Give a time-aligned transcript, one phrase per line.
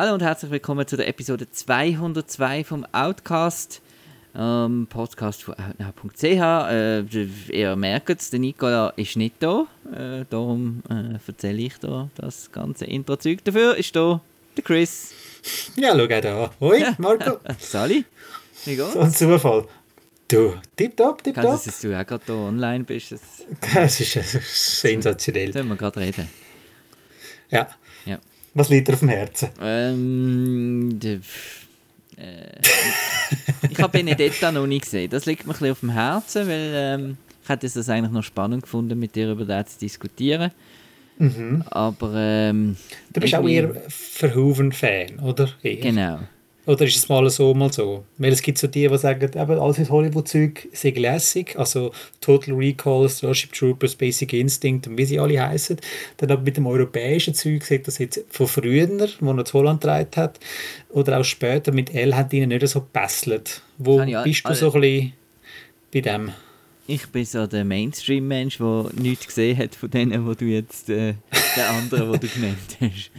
[0.00, 3.82] Hallo und herzlich willkommen zu der Episode 202 vom Outcast,
[4.34, 6.22] ähm, Podcast von outnow.ch.
[6.24, 7.00] Äh,
[7.52, 12.50] ihr merkt es, der Nicola ist nicht da, äh, darum äh, erzähle ich da das
[12.52, 13.44] ganze Intro-Zeug.
[13.44, 14.20] Dafür ist da
[14.56, 15.12] der Chris.
[15.76, 16.50] Ja, schau da.
[16.60, 17.38] Hoi, Marco.
[17.58, 18.04] Sali,
[18.64, 18.92] wie geht's?
[18.92, 19.66] So ein Zufall.
[20.28, 21.54] Du, tipptopp, Kann tipptopp.
[21.54, 23.10] es, dass du auch gerade da online bist?
[23.12, 23.20] Das
[23.74, 25.52] Das ist sensationell.
[25.52, 26.28] sollen wir gerade reden.
[27.50, 27.68] Ja.
[28.04, 28.18] Ja.
[28.54, 29.48] Was liegt dir auf dem Herzen?
[29.60, 31.00] Ähm,
[32.20, 35.10] äh, ich habe Benedetta noch nicht gesehen.
[35.10, 38.22] Das liegt mir ein bisschen auf dem Herzen, weil ähm, ich hätte es eigentlich noch
[38.22, 40.50] spannend gefunden, mit dir über das zu diskutieren.
[41.70, 42.76] Aber ähm,
[43.12, 45.50] Du bist auch eher Verhoeven-Fan, oder?
[45.62, 45.76] Eher.
[45.76, 46.20] Genau.
[46.70, 48.04] Oder ist es mal so, mal so?
[48.18, 51.58] Weil es gibt so die, die sagen, eben, alles ist Hollywood-Zeug sei lässig.
[51.58, 51.90] Also
[52.20, 55.78] Total Recall, Starship Troopers, Basic Instinct und wie sie alle heißen.
[56.18, 58.88] Dann aber mit dem europäischen Zeug sieht das jetzt von früher,
[59.20, 60.38] wo er zu Holland getragen hat,
[60.90, 63.62] oder auch später mit L hat ihnen nicht so gebesselt.
[63.78, 65.12] Wo bist du alle- so ein bisschen
[65.92, 66.32] bei dem?
[66.86, 71.14] Ich bin so der Mainstream-Mensch, der nichts gesehen hat von denen, wo du jetzt äh,
[71.56, 73.10] den anderen, den du genannt hast.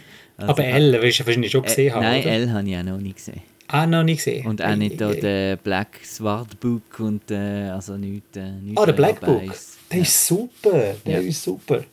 [0.41, 2.31] Also, aber L wirst du wahrscheinlich schon äh, gesehen haben, Nein, oder?
[2.31, 3.41] L habe ich auch noch nicht gesehen.
[3.67, 4.45] Ah, noch nicht gesehen.
[4.47, 8.35] Und auch nicht da Äh, äh, der Black Sword Book und äh, also nichts.
[8.35, 9.41] Äh, nichts Ah, der Black Book.
[9.89, 10.01] Der Ja.
[10.03, 10.95] ist super.
[11.05, 11.19] Der Ja.
[11.19, 11.83] ist super.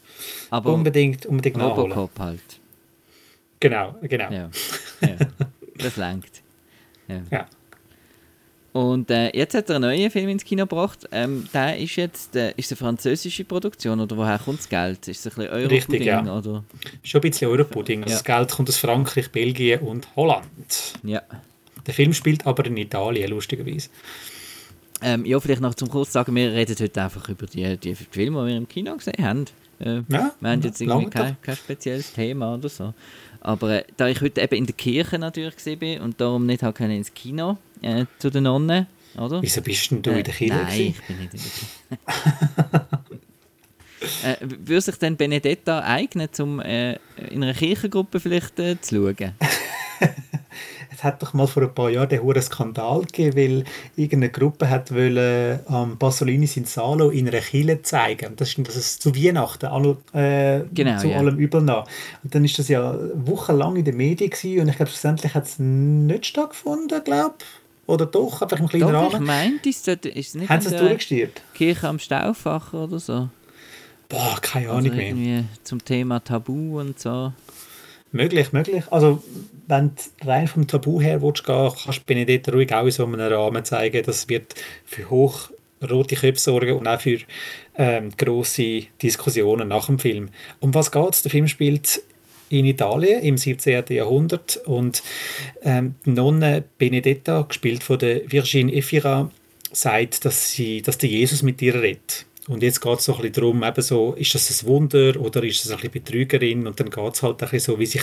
[0.51, 1.93] Aber unbedingt, unbedingt nachholen.
[1.93, 2.41] Robocop halt.
[3.61, 4.31] Genau, genau.
[4.33, 4.51] Ja.
[5.81, 6.27] Das langt.
[7.31, 7.47] Ja.
[8.79, 11.09] Und äh, jetzt hat er einen neuen Film ins Kino gebracht.
[11.11, 15.09] Ähm, der ist jetzt äh, ist eine französische Produktion oder woher kommt das Geld?
[15.09, 16.21] Ist es ein bisschen euro Richtig, ja.
[16.21, 16.63] oder?
[17.03, 18.03] Schon ein bisschen Europudding.
[18.03, 18.07] Ja.
[18.07, 20.45] Das Geld kommt aus Frankreich, Belgien und Holland.
[21.03, 21.23] Ja.
[21.89, 23.89] Der Film spielt aber in Italien, lustigerweise.
[25.03, 28.45] Ähm, ja, vielleicht noch zum kurz sagen, wir reden heute einfach über die, die Filme,
[28.45, 29.45] die wir im Kino gesehen haben.
[29.81, 32.95] Äh, Ja, wir haben jetzt irgendwie kein, kein spezielles Thema oder so.
[33.41, 36.63] Aber äh, da ich heute eben in der Kirche natürlich gesehen bin und darum nicht
[36.63, 39.43] halt ins Kino äh, zu den Nonnen, oder?
[39.43, 40.55] Wieso bist denn du in der Kirche?
[40.55, 42.99] Nein, ich bin nicht in der Kirche.
[44.25, 46.95] äh, würde sich denn Benedetta eignen, um äh,
[47.31, 49.33] in einer Kirchengruppe vielleicht äh, zu schauen?
[50.99, 54.69] Es hat doch mal vor ein paar Jahren den hohen Skandal gegeben, weil irgendeine Gruppe
[54.69, 58.35] hat wollen, am Basolinis in Salo in einer Kirche zeigen.
[58.35, 61.19] Das ist, das ist zu Weihnachten, all, äh, Genau, zu ja.
[61.19, 61.87] allem Übel nach.
[62.25, 65.45] Und dann ist das ja wochenlang in den Medien gewesen, und ich glaube, schlussendlich hat
[65.45, 67.35] es nicht stattgefunden, glaube
[67.89, 69.27] Oder doch, einfach im kleinen Doch, ich Rahmen.
[69.27, 71.43] meinte, es ist es nicht Haben sie der durchgestirbt?
[71.55, 73.29] Kirche am Stauffacher oder so?
[74.09, 75.07] Boah, keine Also Ahnung mehr.
[75.09, 77.33] irgendwie zum Thema Tabu und so.
[78.13, 78.85] Möglich, möglich.
[78.91, 79.23] Also,
[79.67, 83.05] wenn du rein vom Tabu her willst, gehen kannst du Benedetta ruhig auch in so
[83.05, 84.03] einem Rahmen zeigen.
[84.05, 87.19] Das wird für hochrote Köpfe sorgen und auch für
[87.77, 90.29] ähm, grosse Diskussionen nach dem Film.
[90.61, 91.23] Um was geht es?
[91.23, 92.03] Der Film spielt
[92.51, 93.85] in Italien im 17.
[93.91, 95.03] Jahrhundert und
[95.63, 99.31] ähm, die Nonne Benedetta, gespielt von der Virginie Efira,
[99.73, 102.27] sagt, dass, sie, dass der Jesus mit ihr redet.
[102.49, 105.45] Und jetzt geht es so ein bisschen darum, eben so, ist das ein Wunder oder
[105.45, 106.67] ist das ein bisschen Betrügerin?
[106.67, 108.03] Und dann geht es halt ein bisschen so, wie sich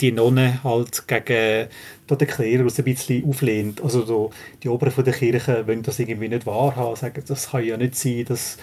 [0.00, 1.68] die Nonne halt gegen
[2.10, 3.82] den Klerus ein bisschen auflehnt.
[3.82, 4.30] Also so,
[4.62, 7.96] die Oberen von der Kirche wollen das irgendwie nicht wahrhaben, sagen, das kann ja nicht
[7.96, 8.56] sein, dass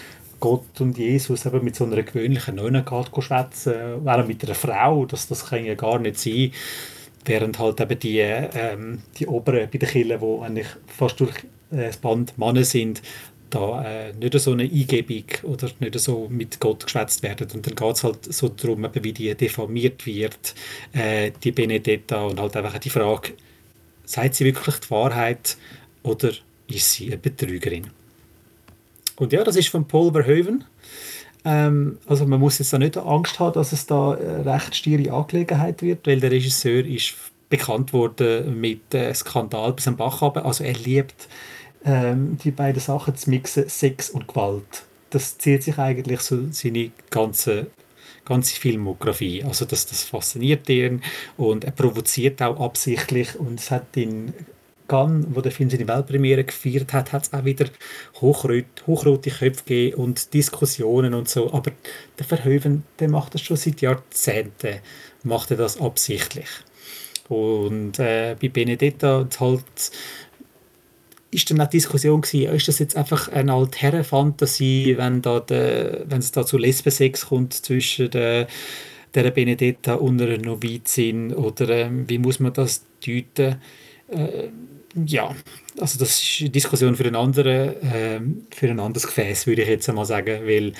[0.44, 5.26] Gott und Jesus eben mit so einer gewöhnlichen Nonne schwätzen, während mit einer Frau, das,
[5.26, 6.52] das kann ja gar nicht sein.
[7.24, 11.34] Während halt eben die, ähm, die Oberen bei den Kirchen, die eigentlich fast durch
[11.70, 13.00] äh, das Band Männer sind,
[13.48, 17.48] da äh, nicht so eine Eingebung oder nicht so mit Gott geschwätzt werden.
[17.54, 20.54] Und dann geht es halt so darum, eben, wie die deformiert wird,
[20.92, 23.32] äh, die Benedetta, und halt einfach die Frage,
[24.04, 25.56] sagt sie wirklich die Wahrheit
[26.02, 26.32] oder
[26.68, 27.86] ist sie eine Betrügerin?
[29.16, 30.64] Und ja, das ist von Paul Verhoeven.
[31.44, 35.12] Ähm, also man muss jetzt da nicht Angst haben, dass es da eine recht stiere
[35.12, 37.14] Angelegenheit wird, weil der Regisseur ist
[37.48, 40.44] bekannt worden mit äh, Skandal bis am Bach runter.
[40.44, 41.28] Also er liebt
[41.84, 44.84] ähm, die beiden Sachen zu mixen, Sex und Gewalt.
[45.10, 47.66] Das zieht sich eigentlich so seine ganze
[48.24, 49.44] ganze Filmografie.
[49.44, 51.02] Also das, das fasziniert ihn
[51.36, 54.32] und er provoziert auch absichtlich und es hat in
[54.94, 57.66] Cannes, wo der Film seine Weltpremiere gefeiert hat, hat es auch wieder
[58.20, 61.52] hochrot, hochrote Köpfe gegeben und Diskussionen und so.
[61.52, 61.72] Aber
[62.18, 64.76] der Verhoeven, der macht das schon seit Jahrzehnten,
[65.24, 66.48] macht er das absichtlich.
[67.28, 69.64] Und äh, bei Benedetta halt
[71.30, 76.04] ist dann auch die Diskussion gewesen, ist das jetzt einfach eine Altherren-Fantasie, wenn, da de,
[76.06, 78.46] wenn es da zu Lesbensex kommt zwischen den
[79.14, 83.60] der Benedetta unter einer Novizin oder ähm, wie muss man das deuten?
[84.08, 84.48] Äh,
[85.06, 85.34] ja,
[85.80, 88.20] also das ist eine Diskussion für, einen anderen, äh,
[88.54, 90.72] für ein anderes Gefäß, würde ich jetzt einmal sagen, weil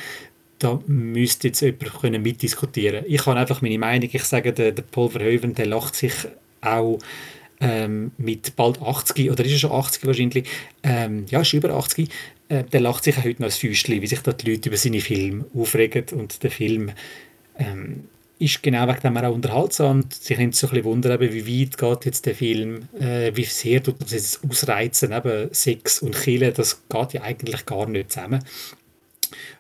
[0.59, 3.05] da müsste jetzt jemand können mitdiskutieren.
[3.09, 6.15] Ich habe einfach meine Meinung, ich sage, der, der Paul Verhoeven, der lacht sich
[6.61, 6.99] auch
[7.61, 10.49] ähm, mit bald 80, oder ist er schon 80 wahrscheinlich,
[10.83, 12.09] ähm, ja, ist über 80,
[12.49, 14.79] äh, der lacht sich auch heute noch ein Füßchen, wie sich da die Leute über
[14.79, 16.93] seine Filme aufregen und der Film
[17.59, 18.09] ähm,
[18.45, 21.79] ist genau wegen dem auch unterhaltsam und sich nimmt so ein bisschen Wunder, wie weit
[21.79, 26.53] geht jetzt der Film, äh, wie sehr tut das jetzt ausreizen, eben Sex und Kille,
[26.53, 28.45] das geht ja eigentlich gar nicht zusammen.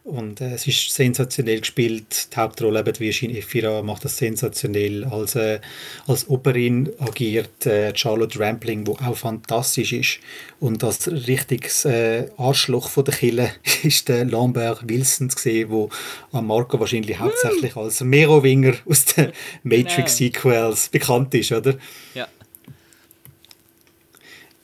[0.04, 2.28] Und äh, es ist sensationell gespielt.
[2.32, 5.04] Die Hauptrolle eben Virginie Efira macht das sensationell.
[5.04, 5.60] Als, äh,
[6.06, 10.18] als Operin agiert äh, Charlotte Rampling, wo auch fantastisch ist.
[10.60, 13.50] Und das richtiges äh, Arschloch von der Kille
[13.82, 15.88] ist der Lambert Wilson gesehen, wo
[16.32, 19.32] an Marco wahrscheinlich hauptsächlich als Merowinger aus den
[19.62, 20.30] Matrix genau.
[20.32, 21.74] Sequels bekannt ist, oder?
[22.14, 22.28] Ja.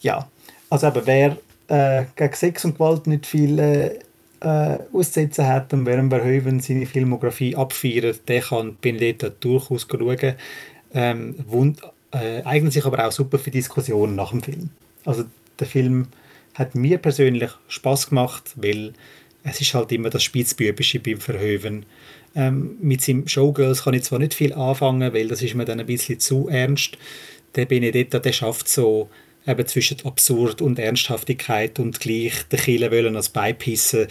[0.03, 0.31] Ja,
[0.71, 1.37] also eben, wer
[1.69, 3.59] äh, gegen Sex und Gewalt nicht viel
[4.41, 10.35] äh, auszusetzen hat und während Verhoeven seine Filmografie abfeiert, der kann Benedetta durchaus schauen.
[10.93, 14.71] Ähm, wund, äh, eignet sich aber auch super für Diskussionen nach dem Film.
[15.05, 15.25] Also
[15.59, 16.09] der Film
[16.55, 18.93] hat mir persönlich Spaß gemacht, weil
[19.45, 21.87] es ist halt immer das Spitzbübische beim Verhoeven.
[22.35, 25.81] Ähm, mit seinem Showgirls kann ich zwar nicht viel anfangen, weil das ist mir dann
[25.81, 26.99] ein bisschen zu ernst.
[27.57, 29.09] Der Benedetta, der schafft so
[29.47, 34.07] eben zwischen Absurd und Ernsthaftigkeit und gleich den Killer wollen als Beipissen,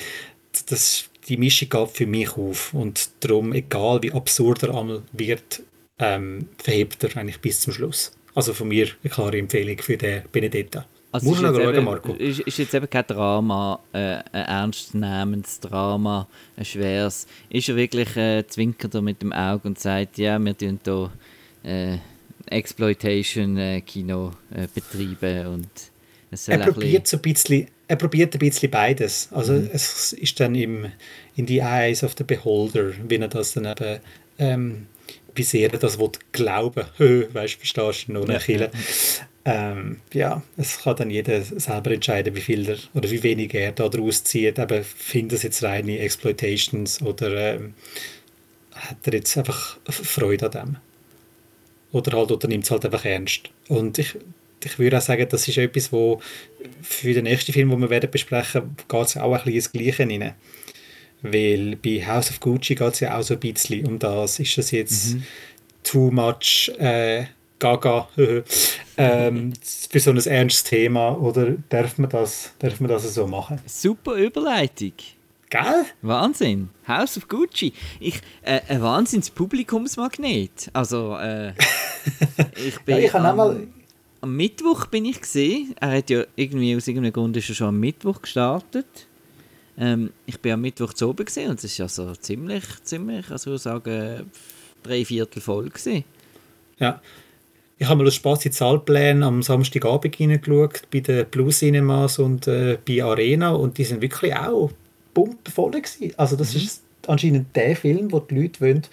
[0.67, 5.61] das, die Mischung geht für mich auf und darum, egal wie absurd er einmal wird,
[5.99, 8.11] ähm, verhebt er eigentlich bis zum Schluss.
[8.33, 10.85] Also von mir eine klare Empfehlung für den Benedetta.
[11.11, 12.13] Also Muss man schauen, eben, Marco.
[12.13, 17.25] Ist, ist jetzt eben kein Drama, äh, ein ernstzunehmendes Drama, ein schweres.
[17.49, 21.11] Ist er wirklich äh, zwinkert er mit dem Auge und sagt, ja, wir tun hier
[21.63, 21.97] äh,
[22.49, 25.69] Exploitation-Kino äh, betreiben und
[26.47, 29.29] er probiert so ein bisschen er probiert ein bisschen beides.
[29.31, 29.69] Also mhm.
[29.73, 30.91] es ist dann im,
[31.35, 33.99] in die Eyes of the Beholder, wenn er das dann eben,
[34.37, 34.87] ähm,
[35.33, 38.69] wie sehr er das will glauben weißt du, verstehst du, noch ja, ja.
[39.43, 43.71] Ähm, ja, es kann dann jeder selber entscheiden, wie viel er oder wie wenig er
[43.71, 44.59] da draus zieht.
[44.59, 47.73] Aber findet es jetzt reine Exploitations oder ähm,
[48.75, 50.77] hat er jetzt einfach Freude an dem?
[51.91, 53.49] Oder halt, oder nimmt es halt einfach ernst.
[53.67, 54.15] Und ich,
[54.63, 56.21] ich würde auch sagen, das ist etwas, wo
[56.81, 60.03] für den nächsten Film, den wir werden besprechen, geht es auch ein bisschen ins Gleiche
[60.03, 60.33] rein.
[61.21, 64.39] Weil bei House of Gucci geht es ja auch so ein bisschen um das.
[64.39, 65.23] Ist das jetzt mhm.
[65.83, 67.25] too much äh,
[67.59, 68.07] Gaga
[68.97, 69.53] ähm,
[69.89, 73.59] für so ein ernstes Thema oder darf man das, darf man das so machen?
[73.65, 74.93] Super Überleitung.
[75.49, 75.85] Gell?
[76.03, 76.69] Wahnsinn.
[76.87, 77.73] House of Gucci.
[77.99, 80.69] Ich, äh, ein Wahnsinns Publikumsmagnet.
[80.73, 81.53] Also, äh,
[82.55, 82.97] ich bin.
[82.97, 83.67] ja, ich am, mal...
[84.21, 85.73] am Mittwoch bin ich gesehen.
[85.79, 89.07] Er hat ja irgendwie aus irgendeinem Grund ist er schon am Mittwoch gestartet.
[89.75, 93.31] Ähm, ich bin am Mittwoch zu oben gesehen und es ist ja so ziemlich, ziemlich,
[93.31, 94.29] also ich sagen,
[94.83, 96.03] drei Viertel voll gewesen.
[96.77, 97.01] Ja.
[97.81, 102.45] Ich habe mal aus Spaß in Zahlpläne am Samstagabend hineingeschaut, bei den Plus Cinemas und
[102.45, 104.69] äh, bei Arena und die sind wirklich auch
[105.25, 106.13] pumpenvoll gewesen.
[106.17, 106.61] Also das mhm.
[106.61, 108.83] ist anscheinend der Film, wo die Leute wollen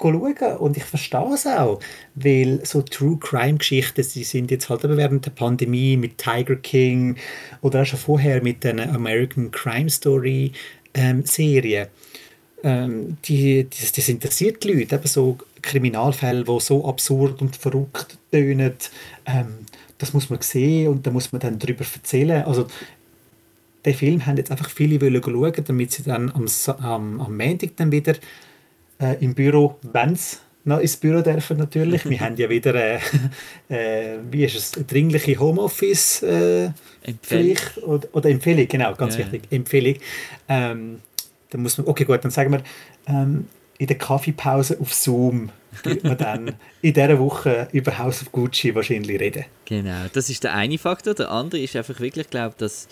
[0.00, 1.78] schauen und ich verstehe es auch,
[2.16, 7.16] weil so True Crime Geschichten, sie sind jetzt halt während der Pandemie mit Tiger King
[7.60, 10.52] oder auch schon vorher mit den American Crime Story
[10.94, 11.86] ähm, Serien.
[12.64, 18.18] Ähm, die, das, das interessiert die Leute, eben so Kriminalfälle, die so absurd und verrückt
[18.32, 18.74] tönen.
[19.26, 19.66] Ähm,
[19.98, 22.42] das muss man sehen und da muss man dann darüber erzählen.
[22.42, 22.66] Also
[23.84, 26.46] den Film haben jetzt einfach viele wollen schauen, damit sie dann am,
[26.78, 28.14] am, am Montag dann wieder
[29.00, 32.08] äh, im Büro, wenn sie noch ins Büro dürfen natürlich.
[32.08, 32.98] Wir haben ja wieder äh,
[33.68, 36.70] äh, wie ist es, eine dringliche Homeoffice äh,
[37.22, 39.20] Pflicht oder, oder, Empfehlung, genau, ganz ja.
[39.20, 39.96] wichtig, Empfehlung.
[40.48, 41.00] Ähm,
[41.50, 42.62] dann muss man, okay gut, dann sagen wir,
[43.06, 43.46] ähm,
[43.78, 45.50] in der Kaffeepause auf Zoom
[45.82, 49.44] wird man dann in dieser Woche über House of Gucci wahrscheinlich reden.
[49.64, 51.14] Genau, das ist der eine Faktor.
[51.14, 52.86] Der andere ist einfach wirklich, glaube dass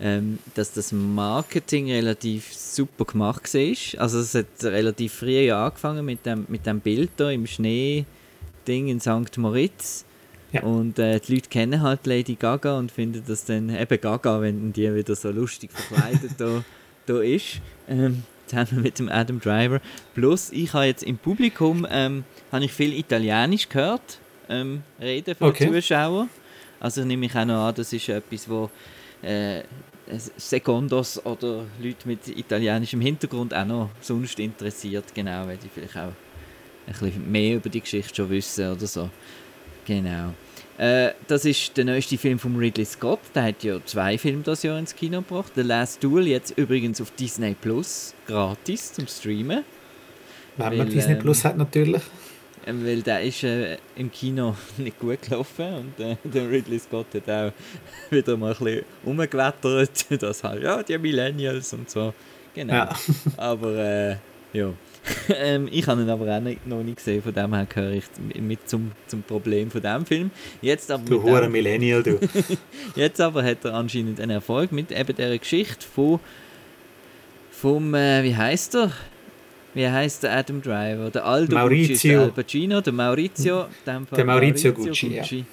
[0.00, 4.00] ähm, dass das Marketing relativ super gemacht war.
[4.00, 8.88] Also es hat relativ früh ja angefangen mit dem, mit dem Bild da im Schnee-Ding
[8.88, 9.36] in St.
[9.36, 10.04] Moritz.
[10.52, 10.62] Ja.
[10.62, 14.72] Und äh, die Leute kennen halt Lady Gaga und finden das dann eben Gaga, wenn
[14.72, 16.64] die wieder so lustig verkleidet da,
[17.06, 17.60] da ist.
[17.88, 19.80] Ähm, zusammen mit dem Adam Driver.
[20.14, 25.50] Plus, ich habe jetzt im Publikum ähm, habe ich viel Italienisch gehört, ähm, reden von
[25.50, 25.70] okay.
[25.70, 26.28] Zuschauern.
[26.80, 28.70] Also nehme ich auch noch an, das ist etwas, wo
[29.22, 29.62] äh,
[30.36, 36.12] Secondos oder Leute mit italienischem Hintergrund auch noch sonst interessiert, genau, weil die vielleicht auch
[36.86, 39.10] bisschen mehr über die Geschichte schon wissen oder so.
[39.86, 40.34] Genau.
[40.78, 43.20] Äh, das ist der neueste Film von Ridley Scott.
[43.34, 45.52] Der hat ja zwei Filme das Jahr ins Kino gebracht.
[45.54, 49.64] The Last Duel jetzt übrigens auf Disney Plus gratis zum Streamen.
[50.56, 52.02] Wenn man Disney ähm, Plus hat natürlich.
[52.66, 57.06] Ähm, weil der ist äh, im Kino nicht gut gelaufen und äh, der Ridley Scott
[57.14, 57.52] hat auch
[58.10, 62.12] wieder mal ein bisschen umgewettert, dass halt, ja, die Millennials und so.
[62.54, 62.74] Genau.
[62.74, 62.96] Ja.
[63.36, 64.16] Aber äh,
[64.52, 64.72] ja.
[65.34, 68.04] ähm, ich habe ihn aber auch nicht, noch nicht gesehen, von dem her gehöre ich
[68.38, 70.30] mit zum, zum Problem von diesem Film.
[70.60, 72.18] Jetzt aber du hoher Millennial, du.
[72.94, 76.20] Jetzt aber hat er anscheinend einen Erfolg mit eben dieser Geschichte von
[77.60, 78.92] vom, äh, wie heißt er?
[79.74, 81.10] Wie heißt der Adam Driver?
[81.10, 81.94] Der Aldo Maurizio.
[81.94, 83.66] Gucci der Al Pacino, der Maurizio.
[83.86, 85.38] der Maurizio, Maurizio Gucci, Gucci.
[85.38, 85.44] Ja.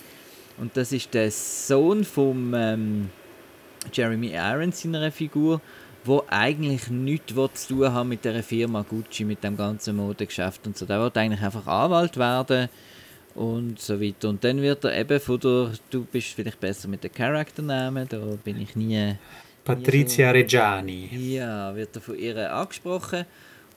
[0.58, 3.10] Und das ist der Sohn von ähm,
[3.94, 5.62] Jeremy Irons, seiner Figur
[6.08, 10.78] wo eigentlich nichts zu tun haben mit der Firma Gucci, mit dem ganzen Modegeschäft und
[10.78, 10.86] so.
[10.86, 12.70] Der wird eigentlich einfach Anwalt werden
[13.36, 14.30] und so weiter.
[14.30, 18.18] Und dann wird er eben von der, du bist vielleicht besser mit den Charakternamen, da
[18.44, 19.16] bin ich nie...
[19.64, 21.10] Patricia nie so, Reggiani.
[21.36, 23.26] Ja, wird er von ihr angesprochen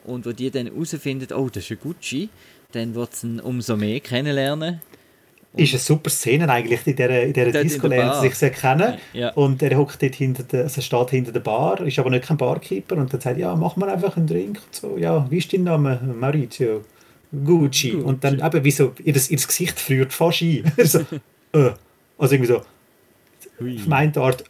[0.05, 2.29] und wo die dann herausfindet, oh, das ist ein Gucci,
[2.71, 4.81] dann wird sie ihn umso mehr kennenlernen
[5.55, 8.93] ist eine super Szene eigentlich in dieser, in dieser Disco, lernen sie sich sehr kennen.
[9.13, 9.31] Ja.
[9.33, 12.37] Und er hockt dort hinter der, also steht hinter der Bar, ist aber nicht kein
[12.37, 14.97] Barkeeper und dann sagt ja, mach mal einfach einen Drink und so.
[14.97, 15.99] Ja, wie ist dein Name?
[16.17, 16.83] Maurizio.
[17.31, 17.91] Gucci.
[17.91, 17.95] Gucci.
[17.95, 20.71] Und dann eben wie so, ihr, das, ihr das Gesicht friert fast ein.
[20.83, 21.71] so, äh.
[22.17, 22.61] Also irgendwie so,
[23.59, 23.77] Hui.
[23.77, 24.43] auf meine Art,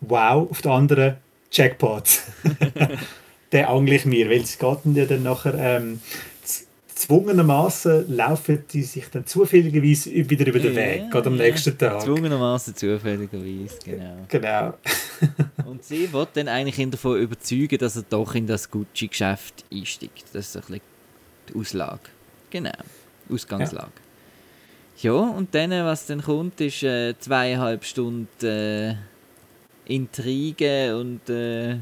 [0.00, 1.16] wow, auf der anderen,
[1.50, 2.04] Jackpot.
[3.54, 5.54] der angle ich mir, weil es geht dann nachher...
[5.54, 6.00] Ähm,
[6.94, 12.00] zwungenermaßen laufen die sich dann zufälligerweise wieder über den Weg, gerade am nächsten Tag.
[12.02, 14.16] Zwungenermaßen zufälligerweise, genau.
[14.28, 14.74] Genau.
[15.66, 20.24] und sie wird dann eigentlich ihn davon überzeugen, dass er doch in das Gucci-Geschäft einsteigt.
[20.32, 20.80] Das ist ein bisschen
[21.48, 22.00] die Auslage.
[22.50, 22.72] Genau,
[23.30, 23.90] Ausgangslage.
[24.98, 25.12] Ja.
[25.12, 28.94] ja, und dann, was dann kommt, ist äh, zweieinhalb Stunden äh,
[29.86, 31.76] Intrige und äh,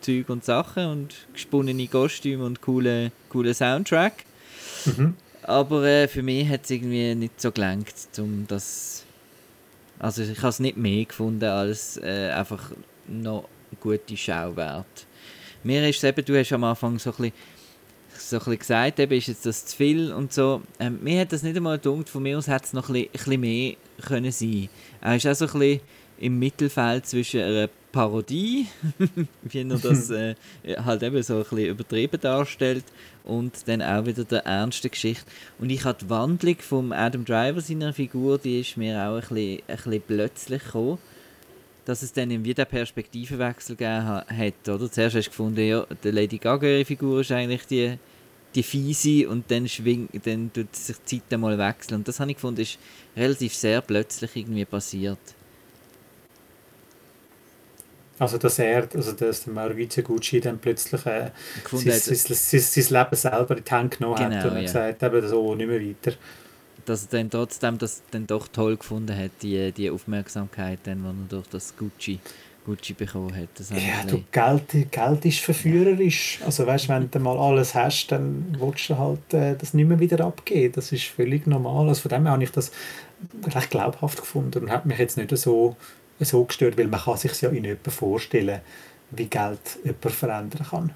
[0.00, 4.24] Zeug und Sachen und gesponnene Kostüme und coole, coole Soundtrack.
[4.84, 5.14] Mhm.
[5.42, 9.04] Aber äh, für mich hat es irgendwie nicht so gelangt, um das.
[9.98, 12.70] Also ich habe es nicht mehr gefunden als äh, einfach
[13.06, 13.48] noch
[13.80, 15.06] gute Schauwert.
[15.62, 17.32] Mir ist eben, du hast am Anfang so ein bisschen,
[18.16, 20.62] so ein bisschen gesagt, eben ist jetzt das zu viel und so.
[20.78, 23.08] Ähm, mir hat das nicht einmal gedacht, von mir aus hätte es noch ein bisschen,
[23.08, 23.74] ein bisschen mehr
[24.06, 24.68] können sein.
[25.02, 25.80] Er ist auch so ein bisschen
[26.18, 28.66] im Mittelfeld zwischen einer Parodie,
[29.42, 32.84] wie er das äh, halt eben so ein bisschen übertrieben darstellt
[33.24, 35.24] und dann auch wieder der ernste Geschichte.
[35.58, 39.20] Und ich habe die Wandlung von Adam Driver seiner Figur, die ist mir auch ein
[39.20, 40.98] bisschen, ein bisschen plötzlich gekommen,
[41.84, 44.68] dass es dann wieder Perspektivenwechsel gegeben hat.
[44.68, 44.90] Oder?
[44.90, 47.98] Zuerst hast du gefunden, ja, die Lady Gaga Figur ist eigentlich die,
[48.54, 51.98] die fiese und dann schwingt, dann tut sich die Zeit einmal wechseln.
[51.98, 52.78] Und das habe ich gefunden, ist
[53.16, 55.18] relativ sehr plötzlich irgendwie passiert.
[58.20, 61.30] Also dass er, also dass der Maurizio Gucci dann plötzlich äh,
[61.72, 64.60] sein, sein, sein, sein, Leben selber in die Hand genommen genau, hat und ja.
[64.60, 66.16] gesagt, eben so nicht mehr weiter.
[66.84, 71.06] Dass er dann trotzdem das dann doch toll gefunden hat, die, die Aufmerksamkeit, dann, die
[71.06, 72.18] er durch das Gucci,
[72.66, 73.48] Gucci bekommen hat.
[73.70, 76.40] Ja, du, Geld, Geld ist verführerisch.
[76.44, 79.98] Also weißt, wenn du mal alles hast, dann willst du halt äh, das nicht mehr
[79.98, 80.74] wieder abgeben.
[80.74, 81.88] Das ist völlig normal.
[81.88, 82.70] Also von dem her habe ich das
[83.46, 85.76] recht glaubhaft gefunden und hat mich jetzt nicht so
[86.26, 88.60] so gestört, weil man kann sich ja in jemanden vorstellen,
[89.10, 90.94] wie Geld jemanden verändern kann.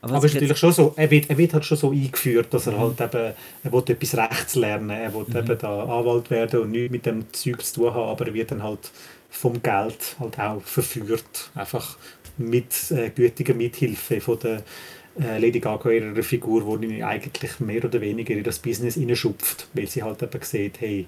[0.00, 2.52] Aber, Aber es ist natürlich schon so, er wird, er wird halt schon so eingeführt,
[2.52, 2.78] dass er mhm.
[2.80, 3.34] halt eben,
[3.64, 5.36] er will etwas Rechts lernen, er will mhm.
[5.36, 8.50] eben da Anwalt werden und nichts mit dem Zeug zu tun haben, aber er wird
[8.50, 8.90] dann halt
[9.30, 11.96] vom Geld halt auch verführt, einfach
[12.36, 14.62] mit äh, gütiger Mithilfe von der
[15.20, 19.66] äh, Lady Gaga ihrer Figur, wo ihn eigentlich mehr oder weniger in das Business hineinschupft,
[19.72, 21.06] weil sie halt eben sieht, hey,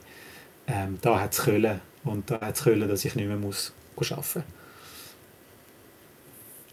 [0.67, 3.73] ähm, da hat es Köln und da hat es können, dass ich nicht mehr muss
[3.97, 4.45] arbeiten muss.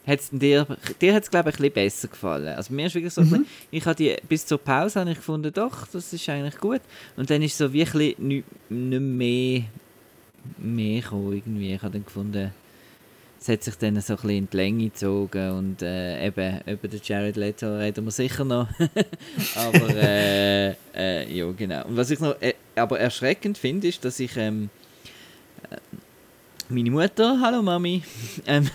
[0.08, 0.66] Hat's dir
[1.02, 2.56] dir hat es, glaube ich, ein bisschen besser gefallen.
[2.56, 3.46] Also mir ist wirklich so, mhm.
[3.72, 6.80] ich habe die, bis zur Pause habe ich gefunden, doch, das ist eigentlich gut.
[7.18, 9.64] Und dann ist so wirklich nicht, nicht mehr,
[10.58, 11.74] mehr gekommen, irgendwie.
[11.74, 12.54] Ich habe dann gefunden,
[13.40, 16.88] es hat sich dann so ein bisschen in die Länge gezogen und äh, eben über
[16.88, 18.68] den Jared Leto reden wir sicher noch.
[19.56, 21.86] aber äh, äh, ja, genau.
[21.86, 24.70] Und was ich noch äh, aber erschreckend finde, ist, dass ich ähm,
[26.70, 28.04] meine Mutter, hallo Mami,
[28.46, 28.70] ähm,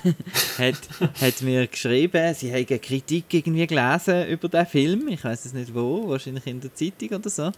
[0.58, 0.76] hat,
[1.20, 5.52] hat mir geschrieben, sie habe eine Kritik irgendwie gelesen über den Film, ich weiß es
[5.52, 7.52] nicht wo, wahrscheinlich in der Zeitung oder so,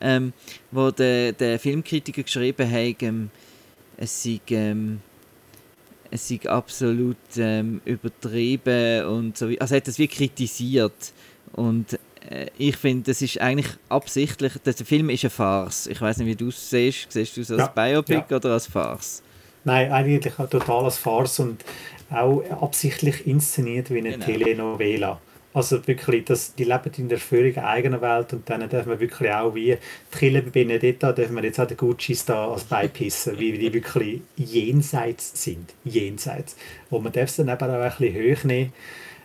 [0.00, 0.32] ähm,
[0.72, 3.30] wo der, der Filmkritiker geschrieben hat, ähm,
[3.96, 5.00] es sei, ähm,
[6.10, 11.12] es sei absolut ähm, übertrieben und so, also hat das wie kritisiert
[11.52, 15.86] und äh, ich finde, das ist eigentlich absichtlich, der Film ist eine Farce.
[15.86, 17.12] Ich weiß nicht, wie du es siehst.
[17.12, 18.36] Siehst du es als ja, Biopic ja.
[18.36, 19.22] oder als Farce?
[19.66, 21.64] Nein, eigentlich total als Farce und
[22.08, 24.24] auch absichtlich inszeniert wie eine genau.
[24.24, 25.20] Telenovela.
[25.52, 29.32] Also wirklich, das, die leben in der völlig eigenen Welt und dann dürfen wir wirklich
[29.32, 29.76] auch wie
[30.12, 35.42] bei Benedetta, dürfen wir jetzt auch den Guccis da als beipissen, wie die wirklich jenseits
[35.42, 35.74] sind.
[35.82, 36.56] Jenseits.
[36.90, 38.72] Und man darf es dann eben auch ein bisschen hoch nehmen.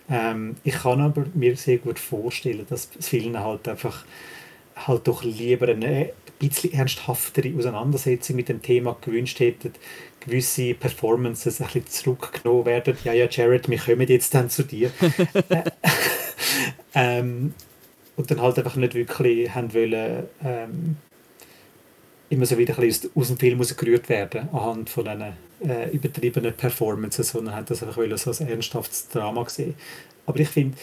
[0.10, 4.06] Ähm, ich kann aber mir sehr gut vorstellen, dass vielen halt einfach
[4.76, 6.14] halt doch lieber eine
[6.50, 9.74] bisschen ernsthaftere Auseinandersetzung mit dem Thema gewünscht hätten,
[10.20, 12.98] gewisse Performances ein bisschen zurückgenommen werden.
[13.04, 14.92] Ja, ja, Jared, wir kommen jetzt dann zu dir.
[16.96, 17.54] ähm,
[18.16, 20.98] und dann halt einfach nicht wirklich haben wollen, ähm,
[22.30, 25.34] immer so wieder ein bisschen aus, aus dem Film gerührt werden, anhand von diesen
[25.70, 29.76] äh, übertriebenen Performances, sondern haben das einfach wollen, so ein ernsthaftes Drama gesehen.
[30.26, 30.78] Aber ich finde,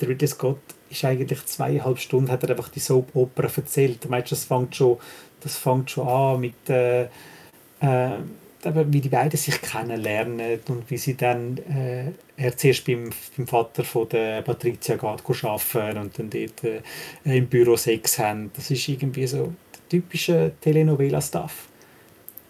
[0.00, 0.58] der Ridley Scott
[0.94, 4.08] ist eigentlich zweieinhalb Stunden, hat er einfach die Soap-Opera erzählt.
[4.08, 4.98] Meinst, das fängt schon,
[5.40, 8.18] das fängt schon an mit, äh, äh,
[8.62, 13.84] wie die beiden sich kennenlernen und wie sie dann, äh, er zuerst beim, beim Vater
[13.84, 16.80] von der Patricia geht arbeiten und dann dort äh,
[17.24, 18.50] im Büro Sex haben.
[18.54, 21.68] Das ist irgendwie so der typische Telenovela-Stuff.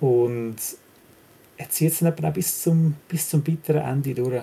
[0.01, 0.57] Und
[1.57, 4.43] er zieht es dann auch bis zum, bis zum bitteren Ende durch.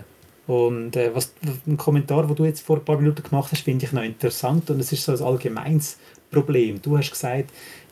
[0.51, 1.33] Und äh, was,
[1.65, 4.69] ein Kommentar, den du jetzt vor ein paar Minuten gemacht hast, finde ich noch interessant
[4.69, 5.97] und es ist so ein allgemeines
[6.29, 6.81] Problem.
[6.81, 7.51] Du hast gesagt,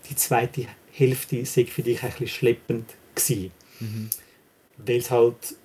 [0.09, 3.51] die zweite Hälfte sei für dich ein bisschen schleppend gewesen.
[3.79, 4.09] Mhm.
[4.85, 5.55] Weil es halt,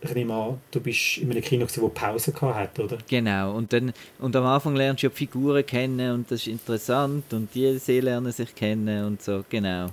[0.00, 2.98] ich nehme an, du bist in einem Kino, gewesen, wo Pause hat, oder?
[3.08, 6.48] Genau, und, dann, und am Anfang lernst du ja die Figuren kennen und das ist
[6.48, 7.66] interessant und die
[8.00, 9.90] lernen sich kennen und so, genau.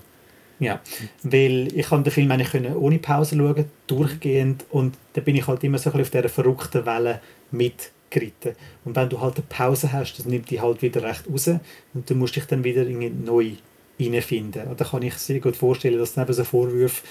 [0.59, 0.79] Ja,
[1.23, 5.47] weil ich kann den Film eigentlich können ohne Pause schauen, durchgehend und da bin ich
[5.47, 8.55] halt immer so ein auf dieser verrückten Welle mitgeritten.
[8.85, 11.47] Und wenn du halt eine Pause hast, das nimmt dich halt wieder recht raus
[11.93, 13.51] und du musst dich dann wieder neu
[13.99, 14.67] reinfinden.
[14.67, 17.03] Und da kann ich sehr gut vorstellen, dass dann eben so Vorwürfe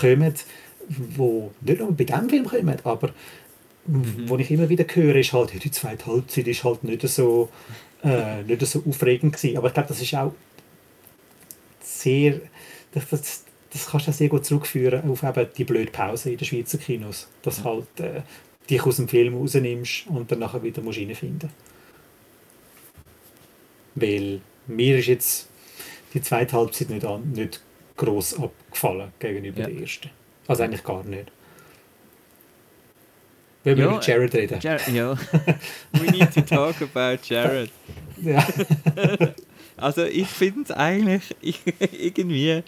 [0.00, 0.34] kommen,
[1.16, 3.10] wo nicht nur bei diesem Film kommen, aber
[3.86, 4.28] mhm.
[4.28, 7.48] wo ich immer wieder höre, ist halt, die zweite Halbzeit ist halt nicht so,
[8.02, 9.56] äh, nicht so aufregend gewesen.
[9.56, 10.32] Aber ich glaube, das ist auch
[11.82, 12.40] sehr
[12.92, 16.44] das, das, das kannst du sehr gut zurückführen auf eben die blöde Pause in den
[16.44, 17.28] Schweizer Kinos.
[17.42, 17.64] Dass ja.
[17.64, 18.22] halt äh,
[18.68, 21.50] dich aus dem Film rausnimmst und dann nachher wieder musst reinfinden
[23.94, 25.48] Weil mir ist jetzt
[26.14, 27.60] die zweite Halbzeit nicht, an, nicht
[27.96, 29.66] gross abgefallen gegenüber ja.
[29.66, 30.10] der ersten.
[30.46, 31.30] Also eigentlich gar nicht.
[33.62, 34.58] Wenn wir über Jared reden.
[34.60, 35.14] Jared, ja.
[35.92, 37.70] We need to talk about Jared.
[38.22, 38.46] ja.
[39.76, 41.60] also ich finde es eigentlich ich,
[41.92, 42.62] irgendwie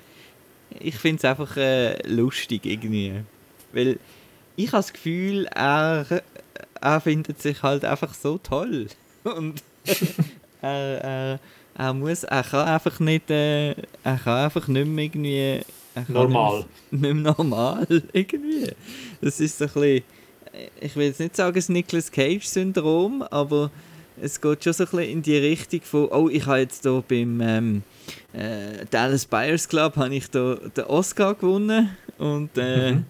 [0.82, 3.14] ich finde es einfach äh, lustig irgendwie.
[3.72, 3.98] Weil
[4.56, 6.22] ich habe das Gefühl, er,
[6.80, 8.88] er findet sich halt einfach so toll.
[9.24, 9.62] Und
[10.60, 11.40] er, er,
[11.76, 15.60] er muss, er kann einfach nicht, äh, er kann einfach nicht mehr irgendwie...
[16.08, 16.64] Normal.
[16.90, 18.72] Nicht mehr, nicht mehr normal, irgendwie.
[19.20, 20.04] Das ist so ein bisschen,
[20.80, 23.70] ich will jetzt nicht sagen das Nicolas Cage-Syndrom, aber
[24.20, 27.02] es geht schon so ein bisschen in die Richtung von, oh, ich habe jetzt hier
[27.08, 27.82] beim ähm,
[28.32, 33.04] äh, Dallas Buyers Club habe ich da den Oscar gewonnen und äh, mhm.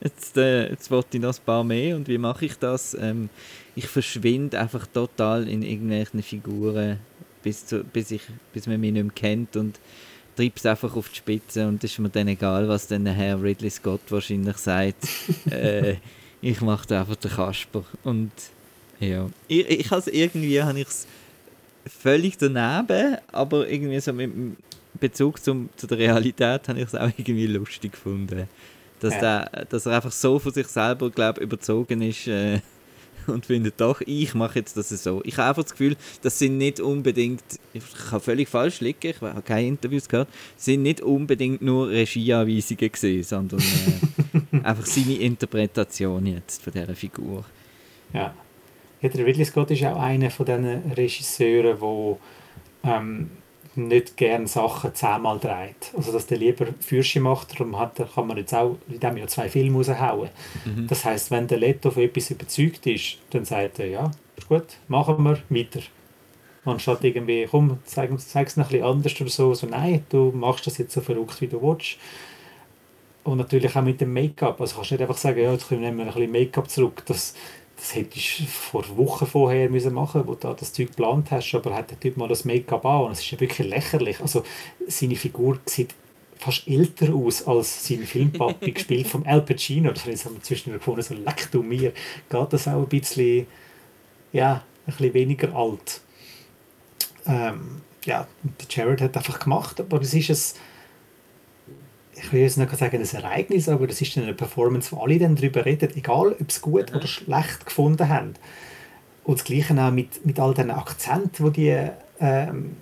[0.00, 2.94] jetzt, äh, jetzt wollte ich noch ein paar mehr und wie mache ich das?
[2.94, 3.28] Ähm,
[3.74, 6.98] ich verschwinde einfach total in irgendwelchen Figuren,
[7.42, 8.22] bis, zu, bis, ich,
[8.52, 9.78] bis man mich nicht mehr kennt und
[10.36, 13.42] treibe es einfach auf die Spitze und es ist mir dann egal, was dann Herr
[13.42, 15.06] Ridley Scott wahrscheinlich sagt.
[15.50, 15.96] äh,
[16.42, 18.32] ich mache da einfach den Kasper und
[18.98, 21.06] ja, ich, ich has irgendwie habe ich es
[21.86, 24.30] völlig daneben, aber irgendwie so mit
[24.98, 28.48] Bezug zum, zu der Realität habe ich es auch irgendwie lustig gefunden.
[29.00, 29.20] Dass, ja.
[29.20, 32.60] der, dass er einfach so von sich selber, glaube überzogen ist äh,
[33.26, 35.22] und findet, doch, ich mache jetzt das so.
[35.24, 39.20] Ich habe einfach das Gefühl, das sind nicht unbedingt, ich habe völlig falsch liegen, ich
[39.20, 46.26] habe keine Interviews gehört, sind nicht unbedingt nur Regieanweisungen gesehen, sondern äh, einfach seine Interpretation
[46.26, 47.44] jetzt von dieser Figur.
[48.12, 48.34] Ja.
[49.02, 53.30] Ja, der Ridley Scott ist auch einer von diesen Regisseuren, der ähm,
[53.74, 55.92] nicht gerne Sachen zehnmal dreht.
[55.96, 59.28] Also, dass der lieber Fürsche macht, darum hat, kann man jetzt auch in diesem Jahr
[59.28, 60.28] zwei Filme raushauen.
[60.64, 60.86] Mhm.
[60.86, 64.66] Das heißt, wenn der Leto von etwas überzeugt ist, dann sagt er, ja, ist gut,
[64.88, 65.80] machen wir weiter.
[66.64, 70.30] Anstatt irgendwie, komm, zeig, zeig es noch ein bisschen anders oder so, so, nein, du
[70.34, 71.96] machst das jetzt so verrückt, wie du willst.
[73.22, 74.60] Und natürlich auch mit dem Make-up.
[74.60, 77.02] Also kannst du nicht einfach sagen, ja, jetzt nehmen wir ein bisschen Make-up zurück.
[77.06, 77.34] Das,
[77.80, 81.74] das hättest du vor Wochen vorher müssen machen wo du das Zeug geplant hast, aber
[81.74, 84.20] hat der Typ mal das Make-up an und es ist ja wirklich lächerlich.
[84.20, 84.44] Also
[84.86, 85.94] seine Figur sieht
[86.36, 89.92] fast älter aus als sein Filmpapi, gespielt von Al Pacino.
[89.92, 91.92] Das haben wir zwischendurch gefunden, so leck du mir.
[92.28, 93.46] Geht das auch ein bisschen,
[94.32, 96.02] ja, ein bisschen weniger alt.
[97.26, 100.60] Ähm, ja, der Jared hat einfach gemacht, aber es ist ein
[102.22, 105.36] ich will jetzt nicht sagen ein Ereignis, aber es ist eine Performance, wo alle dann
[105.36, 106.96] darüber reden, egal ob sie gut mhm.
[106.96, 108.34] oder schlecht gefunden haben.
[109.24, 112.76] Und das Gleiche auch mit, mit all den Akzenten, die die ähm,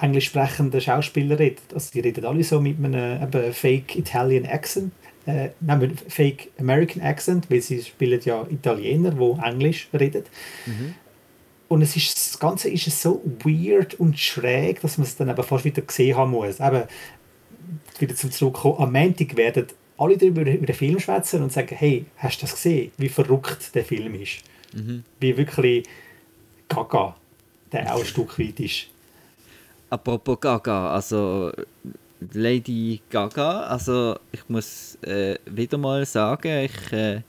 [0.00, 1.60] englisch sprechenden Schauspieler reden.
[1.72, 4.92] Also die reden alle so mit einem eben, Fake Italian Accent,
[5.26, 10.24] äh, nein, Fake American Accent, weil sie spielen ja Italiener, die Englisch reden.
[10.66, 10.94] Mhm.
[11.68, 15.42] Und es ist, das Ganze ist so weird und schräg, dass man es dann eben
[15.42, 16.60] fast wieder gesehen haben muss.
[16.60, 16.82] Eben,
[18.00, 22.04] wieder zum Zurückkommen, am Montag werden alle darüber über den Film schwätzen und sagen, hey,
[22.16, 24.40] hast du das gesehen, wie verrückt der Film ist?
[24.72, 25.04] Mhm.
[25.20, 25.86] Wie wirklich
[26.68, 27.14] gaga
[27.74, 28.86] der auch ein Stück weit ist.
[29.90, 31.52] Apropos Gaga, also
[32.32, 37.20] Lady Gaga, also ich muss äh, wieder mal sagen, ich, äh,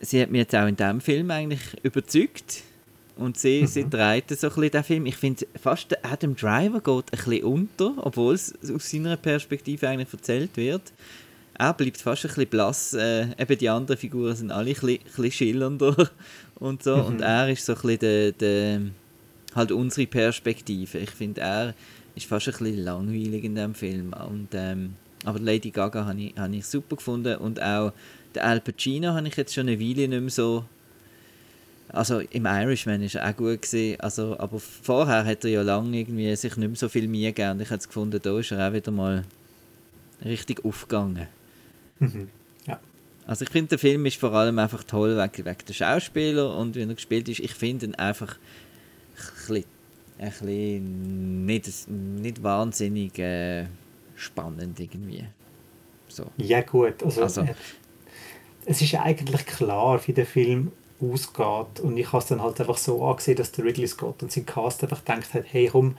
[0.00, 2.62] sie hat mich jetzt auch in diesem Film eigentlich überzeugt.
[3.16, 3.66] Und sie, mhm.
[3.66, 5.06] sie dreht so ein bisschen den Film.
[5.06, 9.88] Ich finde fast, der Adam Driver geht ein bisschen unter, obwohl es aus seiner Perspektive
[9.88, 10.92] eigentlich erzählt wird.
[11.54, 12.94] Er bleibt fast ein bisschen blass.
[12.94, 16.10] Äh, eben die anderen Figuren sind alle ein bisschen, ein bisschen schillernder
[16.56, 16.96] und so.
[16.96, 17.04] Mhm.
[17.04, 18.80] Und er ist so ein bisschen der, der,
[19.54, 20.98] halt unsere Perspektive.
[20.98, 21.74] Ich finde, er
[22.14, 24.14] ist fast ein bisschen langweilig in dem Film.
[24.28, 24.94] Und, ähm,
[25.24, 27.36] aber Lady Gaga habe ich, hab ich super gefunden.
[27.36, 27.92] Und auch
[28.34, 30.64] der Al Pacino habe ich jetzt schon eine Weile nicht mehr so
[31.92, 35.98] also im Irishman ist er auch gut gewesen, also, aber vorher hat er ja lange
[35.98, 37.60] irgendwie sich nicht mehr so viel Mühe gegeben.
[37.60, 39.24] Ich habe gefunden, da ist er auch wieder mal
[40.24, 41.28] richtig aufgegangen.
[41.98, 42.28] Mhm.
[42.66, 42.80] Ja.
[43.26, 46.74] Also ich finde, der Film ist vor allem einfach toll wegen, wegen der Schauspieler und
[46.74, 47.40] wie er gespielt ist.
[47.40, 48.36] Ich finde ihn einfach
[49.16, 49.64] ein bisschen,
[50.18, 53.66] ein bisschen nicht, nicht wahnsinnig äh,
[54.16, 55.24] spannend irgendwie.
[56.08, 56.26] So.
[56.36, 57.54] Ja gut, also, also äh,
[58.64, 61.80] es ist eigentlich klar, wie der Film ausgeht.
[61.80, 64.46] Und ich habe es dann halt einfach so angesehen, dass der Ridley Scott und sein
[64.46, 65.96] Cast einfach gedacht hat, hey komm,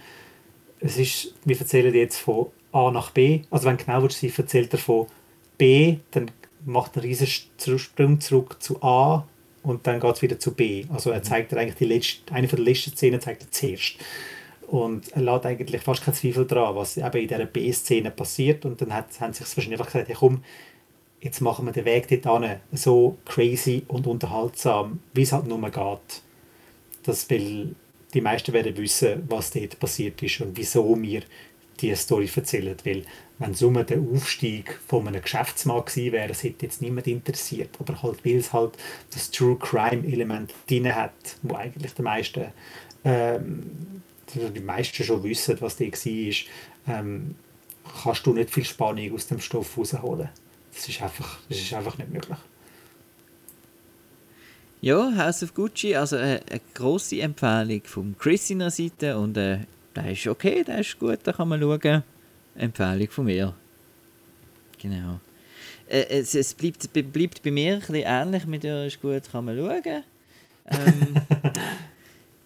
[0.80, 3.42] es ist, wir erzählen jetzt von A nach B.
[3.50, 5.08] Also wenn genau sie erzählt er von
[5.58, 6.32] B, dann
[6.66, 9.26] macht einen riesen Sprung zurück zu A
[9.63, 10.86] und dann geht es wieder zu B.
[10.94, 13.96] Also er zeigt eigentlich die letzte, eine von der letzten Szenen zeigt er zuerst.
[14.68, 18.66] Und er lässt eigentlich fast keinen Zweifel daran, was eben in dieser B-Szene passiert.
[18.66, 20.44] Und dann hat, haben sie sich wahrscheinlich einfach gesagt, hey, komm,
[21.24, 26.22] jetzt machen wir den Weg dorthin so crazy und unterhaltsam, wie es halt nur geht.
[27.04, 27.76] Das will
[28.14, 31.24] die meisten werden wissen, was dort passiert ist und wieso wir
[31.80, 32.76] diese Story erzählen.
[32.84, 33.04] Weil,
[33.40, 37.70] wenn es um den Aufstieg von einem Geschäftsmann gewesen wäre, das hätte jetzt niemand interessiert.
[37.80, 38.78] Aber halt, weil es halt
[39.12, 42.46] das True Crime Element drin hat, wo eigentlich die meisten,
[43.06, 44.02] ähm,
[44.36, 47.36] die meisten schon wissen, was da war, ähm,
[48.04, 50.30] kannst du nicht viel Spannung aus dem Stoff rausholen.
[50.74, 52.38] Das ist einfach, das ist einfach nicht möglich.
[54.82, 59.38] Ja, House of Gucci, also eine, eine grosse Empfehlung von Chris in der Seite und
[59.38, 59.60] äh,
[59.96, 62.04] der ist okay, der ist gut, da kann man schauen.
[62.56, 63.54] Empfehlung von mir.
[64.82, 65.20] Genau.
[65.88, 69.46] Äh, es, es bleibt, bleibt bei mir ein bisschen ähnlich, mit der ist gut, kann
[69.46, 70.04] man schauen.
[70.66, 71.16] Ähm,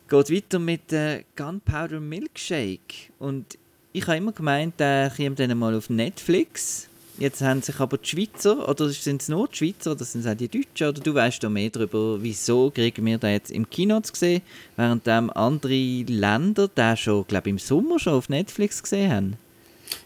[0.07, 3.57] geht weiter mit äh, Gunpowder Milkshake und
[3.93, 6.87] ich habe immer gemeint, der kommt dann mal auf Netflix
[7.19, 10.27] Jetzt haben sich aber die Schweizer, oder sind es nur die Schweizer, oder sind es
[10.27, 13.67] auch die Deutschen, oder du weißt da mehr darüber, wieso kriegen wir da jetzt im
[13.67, 14.43] Kino zu sehen,
[14.75, 19.37] während andere Länder da schon, glaube im Sommer schon auf Netflix gesehen haben?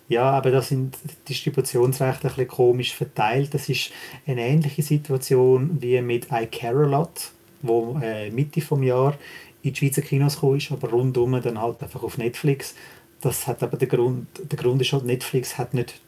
[0.08, 0.98] Ja, aber da sind
[1.28, 3.54] Distributionsrechte ein bisschen komisch verteilt.
[3.54, 3.92] Das ist
[4.26, 9.18] eine ähnliche Situation wie mit I Care A Lot, wo äh, Mitte vom Jahr
[9.64, 12.76] in die Schweizer Kinos gekommen ist, aber rundum dann halt einfach auf Netflix.
[13.22, 16.02] Das hat aber der Grund, der Grund ist halt, Netflix hat nicht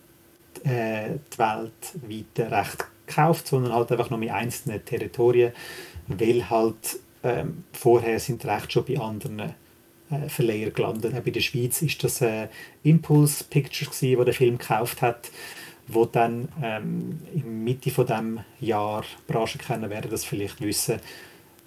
[0.63, 5.51] äh, die weltweite Recht gekauft, sondern halt einfach nur mit einzelnen Territorien,
[6.07, 11.13] weil halt ähm, vorher sind Rechte schon bei anderen äh, Verleihern gelandet.
[11.15, 12.47] Auch bei der Schweiz ist das äh,
[12.83, 15.31] Impulse Pictures gewesen, wo der Film gekauft hat,
[15.87, 20.99] wo dann ähm, in Mitte von dem Jahr Branchen kennen werden, das vielleicht wissen,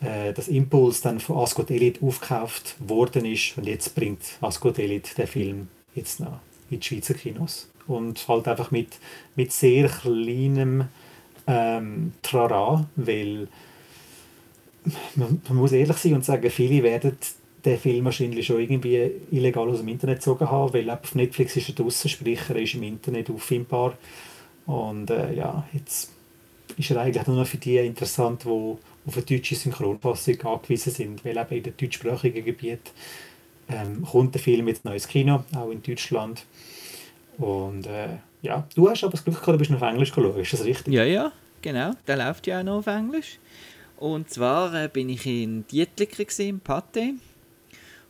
[0.00, 5.14] äh, dass Impulse dann von Ascot Elite aufgekauft worden ist und jetzt bringt Ascot Elite
[5.14, 8.98] den Film jetzt noch in die Schweizer Kinos und halt einfach mit,
[9.34, 10.84] mit sehr kleinem
[11.46, 13.48] ähm, Trara, weil
[15.14, 17.16] man, man, muss ehrlich sein und sagen, viele werden
[17.64, 21.68] den Film wahrscheinlich schon irgendwie illegal aus dem Internet gezogen haben, weil auf Netflix ist
[21.68, 23.94] er draussen, sprich er ist im Internet auffindbar.
[24.66, 26.10] Und äh, ja, jetzt
[26.76, 31.24] ist er eigentlich nur noch für die interessant, die auf eine deutsche Synchronfassung angewiesen sind,
[31.24, 32.90] weil eben in den deutschsprachigen Gebieten
[33.68, 36.44] ähm, kommt der Film jetzt ins Kino, auch in Deutschland
[37.38, 40.36] und äh, ja, du hast aber das Glück gehabt, du bist noch auf Englisch geschaut,
[40.36, 40.94] ist das richtig?
[40.94, 41.92] Ja, ja, genau.
[42.06, 43.38] Der läuft ja auch noch auf Englisch.
[43.96, 47.14] Und zwar äh, bin ich in Dietliker im Pate.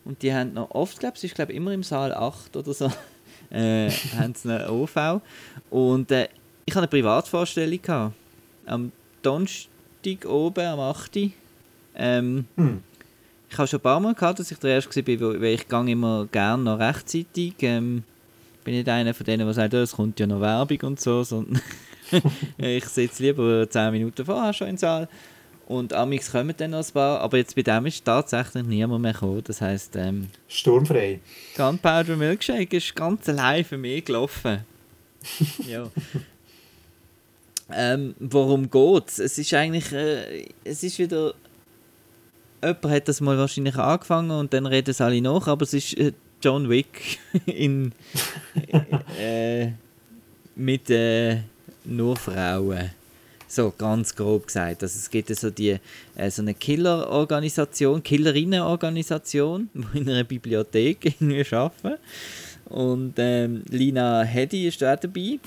[0.04, 2.92] Und die haben noch oft, glaube ich, glaube immer im Saal 8 oder so,
[3.50, 5.20] äh, haben sie eine OV.
[5.70, 6.28] Und äh,
[6.64, 7.80] ich hatte eine Privatvorstellung.
[7.80, 8.14] Gehabt.
[8.66, 11.32] Am Donnerstag oben, am 8.
[11.94, 12.82] Ähm, hm.
[13.48, 16.26] Ich habe schon ein paar Mal gehabt, dass ich der Erste war, weil ich immer
[16.26, 17.54] gerne noch rechtzeitig.
[17.60, 18.02] Ähm,
[18.66, 21.22] bin nicht einer von denen, der sagt, oh, es kommt ja noch Werbung und so,
[21.22, 21.62] sondern
[22.58, 25.08] ich sitze lieber 10 Minuten vorher schon im Saal.
[25.66, 29.12] Und amix kommen dann noch ein paar, aber jetzt bei dem ist tatsächlich niemand mehr
[29.12, 29.42] gekommen.
[29.44, 31.20] Das heisst, ähm, Sturmfrei.
[31.56, 34.64] Gunpowder Milkshake ist ganz allein für mich gelaufen.
[35.66, 35.88] ja.
[37.72, 39.18] Ähm, worum geht's?
[39.20, 41.34] Es ist eigentlich, äh, es ist wieder,
[42.62, 45.96] jemand hat das mal wahrscheinlich angefangen und dann reden es alle nach, aber es ist
[45.98, 47.92] äh, John Wick in,
[49.18, 49.68] äh,
[50.54, 51.38] mit äh,
[51.84, 52.90] nur Frauen.
[53.48, 54.82] So ganz grob gesagt.
[54.82, 55.78] Also es gibt so, die,
[56.16, 61.98] äh, so eine Killerorganisation, Killerinnenorganisation, die in einer Bibliothek irgendwie arbeiten.
[62.66, 65.38] Und ähm, Lina Hedy ist da dabei.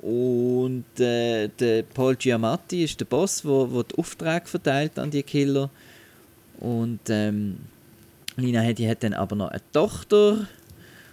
[0.00, 5.10] Und äh, der Paul Giamatti ist der Boss, der wo, wo die Aufträge verteilt an
[5.10, 5.70] die Killer.
[6.60, 7.56] Und ähm,
[8.36, 10.46] Lina Hedy hat dann aber noch eine Tochter.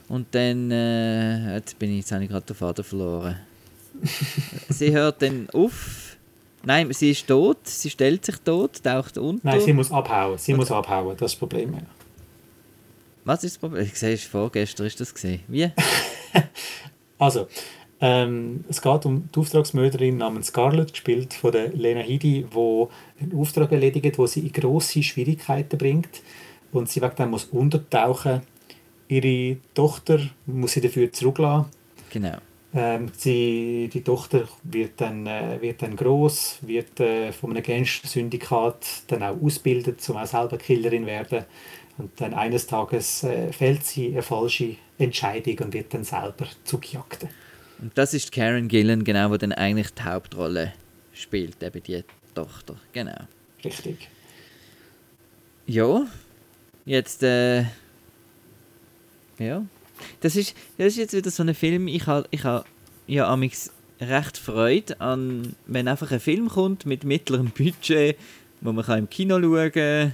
[0.07, 3.37] Und dann äh, jetzt bin ich, jetzt habe ich gerade den Vater verloren.
[4.69, 6.17] sie hört dann auf.
[6.63, 9.39] Nein, sie ist tot, sie stellt sich tot, taucht unter.
[9.47, 11.73] Nein, sie muss abhauen, sie muss abhauen, das ist das Problem.
[11.73, 11.79] Ja.
[13.23, 13.83] Was ist das Problem?
[13.83, 15.39] Ich sehe, vorgestern ist das gesehen.
[15.47, 15.71] Wie?
[17.17, 17.47] also,
[17.99, 22.87] ähm, es geht um die Auftragsmörderin namens Scarlett, gespielt von der Lena Headey, die
[23.21, 26.21] einen Auftrag erledigt, wo sie in grosse Schwierigkeiten bringt
[26.71, 28.41] und sie wegen dem muss untertauchen.
[29.07, 31.65] Ihre Tochter muss sie dafür zurücklassen.
[32.11, 32.37] Genau.
[32.73, 39.03] Ähm, sie, die Tochter wird dann, äh, wird dann groß, wird äh, von einem Gangster-Syndikat
[39.07, 41.43] dann auch ausgebildet, um auch selber Killerin werden.
[41.97, 47.27] Und dann eines Tages äh, fällt sie eine falsche Entscheidung und wird dann selber zugejagt.
[47.79, 50.73] Und das ist Karen Gillen, genau, die dann eigentlich die Hauptrolle
[51.13, 52.03] spielt, eben die
[52.33, 53.27] Tochter, genau.
[53.65, 54.07] Richtig.
[55.67, 56.05] Ja,
[56.85, 57.63] jetzt, äh,
[59.39, 59.65] ja,
[60.21, 62.65] das ist, das ist jetzt wieder so ein Film, ich habe ich ha,
[63.07, 68.17] ja amix recht Freude an, wenn einfach ein Film kommt mit mittlerem Budget,
[68.61, 70.13] wo man kann im Kino schauen kann,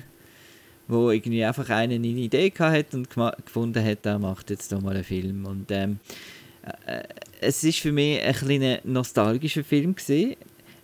[0.87, 4.95] wo irgendwie einfach einer eine Idee hat und gefunden hat, er macht jetzt da mal
[4.95, 5.45] einen Film.
[5.45, 5.99] Und ähm,
[6.85, 7.03] äh,
[7.41, 10.35] es ist für mich ein kleiner nostalgischer Film gewesen.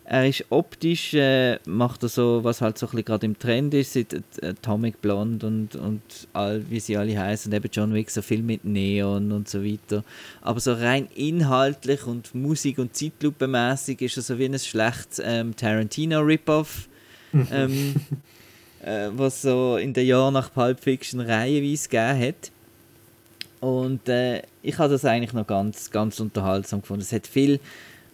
[0.06, 3.94] Er ist optisch, äh, macht er so, was halt so ein gerade im Trend ist,
[3.94, 6.02] seit Atomic Blonde und, und
[6.34, 9.64] all, wie sie alle heißen, und eben John Wick, so viel mit Neon und so
[9.64, 10.04] weiter.
[10.42, 15.56] Aber so rein inhaltlich und Musik- und Zeitlupenmäßig ist er so wie ein schlechtes ähm,
[15.56, 16.90] Tarantino-Rip-Off,
[17.52, 17.96] ähm,
[18.84, 22.52] äh, was so in den Jahren nach Pulp Fiction reihenweise gegeben hat.
[23.62, 27.04] Und äh, ich habe das eigentlich noch ganz, ganz unterhaltsam gefunden.
[27.04, 27.62] Es hat viel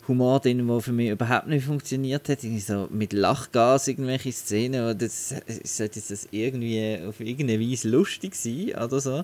[0.10, 2.42] Humor drin, der für mich überhaupt nicht funktioniert hat.
[2.42, 9.00] so mit Lachgas irgendwelche Szenen, das sollte das irgendwie auf irgendeine Weise lustig sein oder
[9.00, 9.24] so.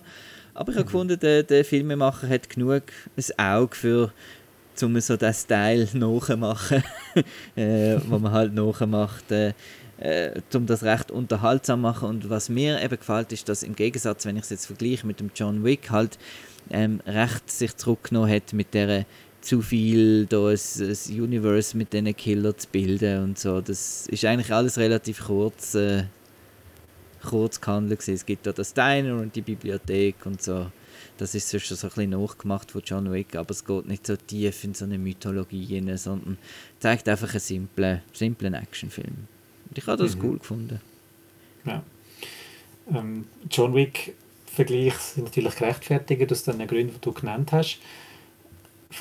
[0.53, 0.91] Aber ich habe mhm.
[0.91, 2.83] gefunden, der, der Filmemacher hat genug
[3.17, 4.13] ein Auge für
[4.81, 6.83] um so den Style nachzumachen,
[7.55, 9.53] äh, was man halt nachmacht, äh,
[9.97, 12.09] äh, um das recht unterhaltsam zu machen.
[12.09, 15.19] Und was mir eben gefällt, ist, dass im Gegensatz, wenn ich es jetzt vergleiche mit
[15.19, 16.17] dem John Wick, halt
[16.69, 19.05] ähm, recht sich zurückgenommen hat mit der
[19.45, 23.61] zu viel da ein, ein Universe mit diesen Killer zu bilden und so.
[23.61, 26.05] Das ist eigentlich alles relativ kurz, äh,
[27.23, 28.15] kurz gehandelt gewesen.
[28.15, 30.71] Es gibt da das Diner und die Bibliothek und so.
[31.17, 34.15] Das ist sonst so ein bisschen nachgemacht von John Wick, aber es geht nicht so
[34.15, 36.37] tief in so eine Mythologie rein, sondern
[36.79, 39.27] zeigt einfach einen simplen, simplen Actionfilm.
[39.69, 40.25] Und ich habe das mhm.
[40.25, 40.81] cool gefunden.
[41.65, 41.83] Ja.
[42.93, 44.15] Ähm, John Wick
[44.47, 47.79] Vergleich sind natürlich gerechtfertigt aus den Gründen, die du genannt hast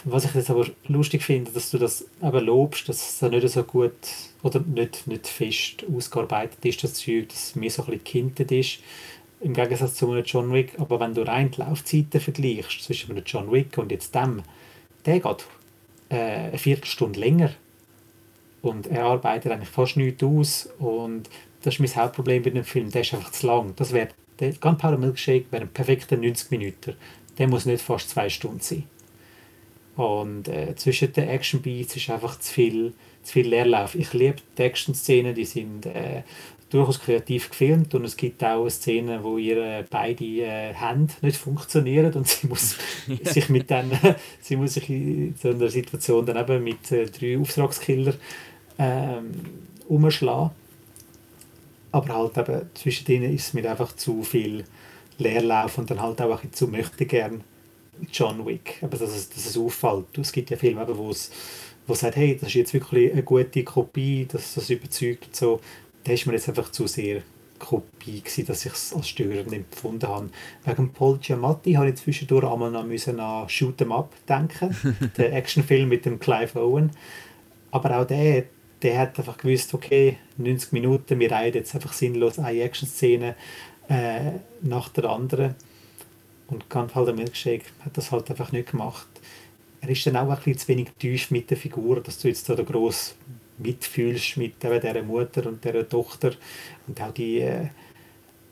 [0.04, 3.62] was ich jetzt aber lustig finde, dass du das eben lobst, dass es nicht so
[3.62, 3.92] gut
[4.42, 8.52] oder nicht, nicht fest ausgearbeitet ist, das Zeug, dass es mehr so ein bisschen gehintet
[8.52, 8.78] ist,
[9.40, 10.72] im Gegensatz zu einem John Wick.
[10.78, 14.42] Aber wenn du rein die Laufzeiten vergleichst zwischen einem John Wick und jetzt dem,
[15.06, 15.46] der geht
[16.08, 17.50] äh, eine Viertelstunde länger
[18.62, 21.28] und er arbeitet eigentlich fast nichts aus und
[21.62, 23.74] das ist mein Hauptproblem bei dem Film, der ist einfach zu lang.
[23.76, 24.08] Das wäre,
[24.40, 26.94] der Gunpowder Milkshake wäre ein perfekter 90 Minuten.
[27.38, 28.84] Der muss nicht fast zwei Stunden sein.
[29.96, 33.94] Und äh, zwischen den Action-Beats ist einfach zu viel, zu viel Leerlauf.
[33.94, 36.22] Ich liebe die Action-Szenen, die sind äh,
[36.74, 41.36] durchaus kreativ gefilmt und es gibt auch eine Szene, wo ihre beide äh, Hände nicht
[41.36, 42.76] funktionieren und sie muss
[43.22, 43.92] sich mit den,
[44.40, 48.14] sie muss sich in so einer Situation dann eben mit äh, drei Auftragskiller
[48.78, 49.30] ähm,
[49.86, 50.50] umschlagen.
[51.92, 54.64] aber halt eben zwischen denen ist es mir einfach zu viel
[55.18, 57.44] Leerlauf und dann halt auch ein bisschen zu möchte gern
[58.12, 60.18] John Wick, aber dass es, dass es auffällt.
[60.18, 61.30] Es gibt ja Filme, wo es
[61.86, 65.60] wo sagt, hey, das ist jetzt wirklich eine gute Kopie, dass das überzeugt und so.
[66.02, 67.22] Da ist mir jetzt einfach zu sehr
[67.58, 70.30] Kopie gewesen, dass ich es als störend empfunden habe.
[70.64, 74.76] Wegen Paul Giamatti habe ich zwischendurch einmal noch müssen an Shoot 'em Up denken,
[75.16, 76.90] der Actionfilm mit dem Clive Owen.
[77.70, 78.44] Aber auch der,
[78.82, 83.34] der hat einfach gewusst, okay, 90 Minuten, wir reihen jetzt einfach sinnlos eine Action-Szene
[83.88, 85.54] äh, nach der anderen.
[86.48, 89.06] Und Gunpowder Milkshake hat das halt einfach nicht gemacht.
[89.80, 92.48] Er ist dann auch ein bisschen zu wenig tief mit der Figur, dass du jetzt
[92.48, 93.14] da groß
[93.58, 96.32] mitfühlst mit dieser Mutter und dieser Tochter
[96.86, 97.68] und auch die, äh,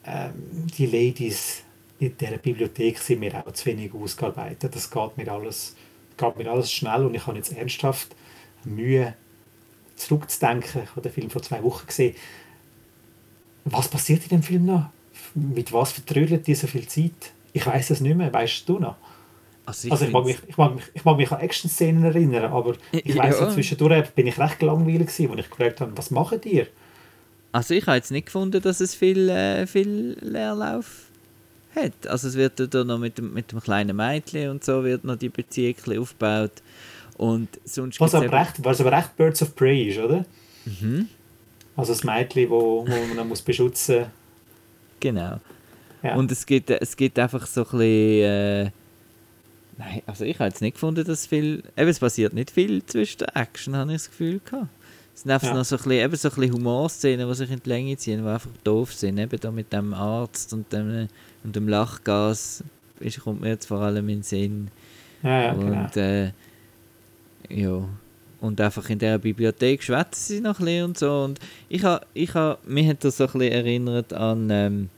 [0.05, 0.33] ähm,
[0.77, 1.63] die Ladies
[1.99, 4.75] in dieser Bibliothek sind mir auch zu wenig ausgearbeitet.
[4.75, 5.77] Das geht mir alles,
[6.17, 8.15] geht mir alles schnell und ich habe jetzt ernsthaft
[8.65, 9.15] Mühe
[9.97, 10.83] zurückzudenken.
[10.85, 12.15] Ich habe den Film vor zwei Wochen gesehen.
[13.65, 14.91] Was passiert in dem Film noch?
[15.35, 17.33] Mit was vertrödelt die so viel Zeit?
[17.53, 18.33] Ich weiß es nicht mehr.
[18.33, 18.97] Weißt du noch?
[19.65, 22.53] Also ich, also ich, mag mich, ich, mag mich, ich mag mich an Action-Szenen erinnern,
[22.53, 23.51] aber ich weiß ja.
[23.51, 26.67] zwischendurch bin ich recht langweilig gewesen, als ich gefragt habe, was macht ihr?
[27.53, 31.05] Also ich habe jetzt nicht gefunden, dass es viel, äh, viel Leerlauf
[31.77, 32.07] hat.
[32.09, 35.17] Also es wird da noch mit dem, mit dem kleinen Mädchen und so wird noch
[35.17, 36.63] die Beziehung aufgebaut.
[37.19, 40.25] Und sonst was, aber recht, was aber recht Birds of Prey ist, oder?
[40.65, 41.09] Mhm.
[41.77, 44.09] Also das Mädchen, wo, wo man muss beschützen muss.
[44.99, 45.39] Genau.
[46.03, 46.17] Ja.
[46.17, 47.81] Und es gibt, es gibt einfach so ein bisschen...
[47.81, 48.65] Äh,
[49.79, 51.63] nein, also ich habe jetzt nicht gefunden, dass viel...
[51.77, 54.69] Eben, es passiert nicht viel zwischen der Action, habe ich das Gefühl gehabt.
[55.15, 55.55] Es sind einfach ja.
[55.55, 58.23] noch so ein bisschen, eben so ein bisschen Humorszenen, die sich in die Länge ziehen,
[58.23, 59.19] die einfach doof sind.
[59.19, 61.09] Eben da mit dem Arzt und dem,
[61.45, 62.65] und dem Lachgas
[62.99, 64.69] ist, kommt mir jetzt vor allem in den Sinn.
[65.23, 66.07] Ja, ja, und, genau.
[66.07, 66.33] äh,
[67.51, 67.89] ja.
[68.41, 71.25] Und einfach in der Bibliothek schwätzen sie noch ein bisschen und so.
[71.25, 71.39] Und
[71.69, 74.89] ich habe, ich ha, mich hat das so ein bisschen erinnert an, ähm,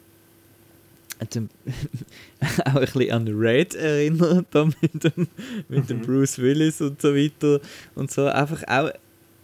[2.65, 5.29] auch ein bisschen an Red erinnert, da mit dem,
[5.69, 6.03] mit dem mhm.
[6.03, 7.61] Bruce Willis und so weiter.
[7.95, 8.91] Und so einfach auch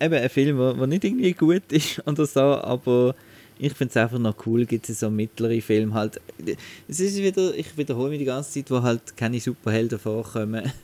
[0.01, 3.15] eben ein Film, der nicht irgendwie gut ist oder so, aber
[3.59, 6.19] ich finde es einfach noch cool, gibt es so mittlere Filme halt.
[6.89, 10.73] Es ist wieder, ich wiederhole mich die ganze Zeit, wo halt keine Superhelden vorkommen.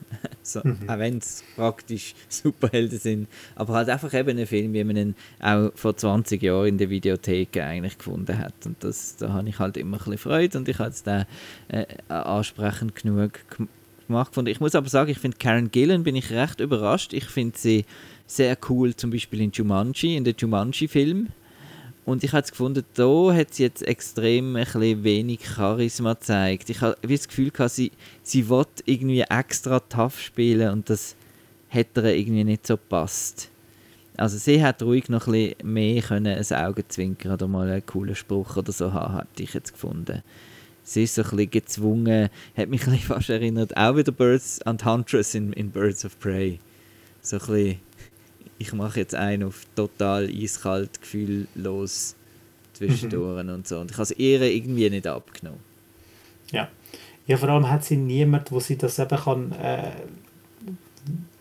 [0.53, 0.79] so, mhm.
[0.89, 3.29] Auch wenn es praktisch Superhelden sind.
[3.55, 6.91] Aber halt einfach eben ein Film, wie man ihn auch vor 20 Jahren in der
[6.91, 8.55] Videothek eigentlich gefunden hat.
[8.65, 11.27] Und das, da habe ich halt immer ein bisschen Freude und ich habe es da
[11.69, 13.33] äh, ansprechend genug
[14.07, 14.33] gemacht.
[14.47, 17.13] Ich muss aber sagen, ich finde Karen Gillan bin ich recht überrascht.
[17.13, 17.85] Ich finde sie
[18.27, 21.29] sehr cool, zum Beispiel in Jumanji, in der Jumanji-Film.
[22.07, 26.71] Und ich habe gefunden, da hat sie jetzt extrem ein wenig Charisma gezeigt.
[26.71, 27.91] Ich habe das Gefühl, gehabt, sie,
[28.23, 31.17] sie will irgendwie extra tough spielen und das
[31.67, 33.51] hätte ihr irgendwie nicht so gepasst.
[34.17, 38.15] Also sie hat ruhig noch ein bisschen mehr können, ein Augenzwinkern oder mal einen coolen
[38.15, 40.23] Spruch oder so haben, hätte ich jetzt gefunden.
[40.85, 45.35] Sie ist so ein gezwungen, hat mich ein fast erinnert, auch wieder Birds and Huntress
[45.35, 46.61] in, in Birds of Prey.
[47.21, 47.81] So ein
[48.59, 52.15] ich mache jetzt einen auf total eiskalt, gefühllos
[52.73, 53.51] zwischendurch mhm.
[53.51, 53.81] und so.
[53.81, 55.61] Und ich habe es ihr irgendwie nicht abgenommen.
[56.51, 56.69] Ja.
[57.27, 59.91] Ja, vor allem hat sie niemand, wo sie das eben kann, äh,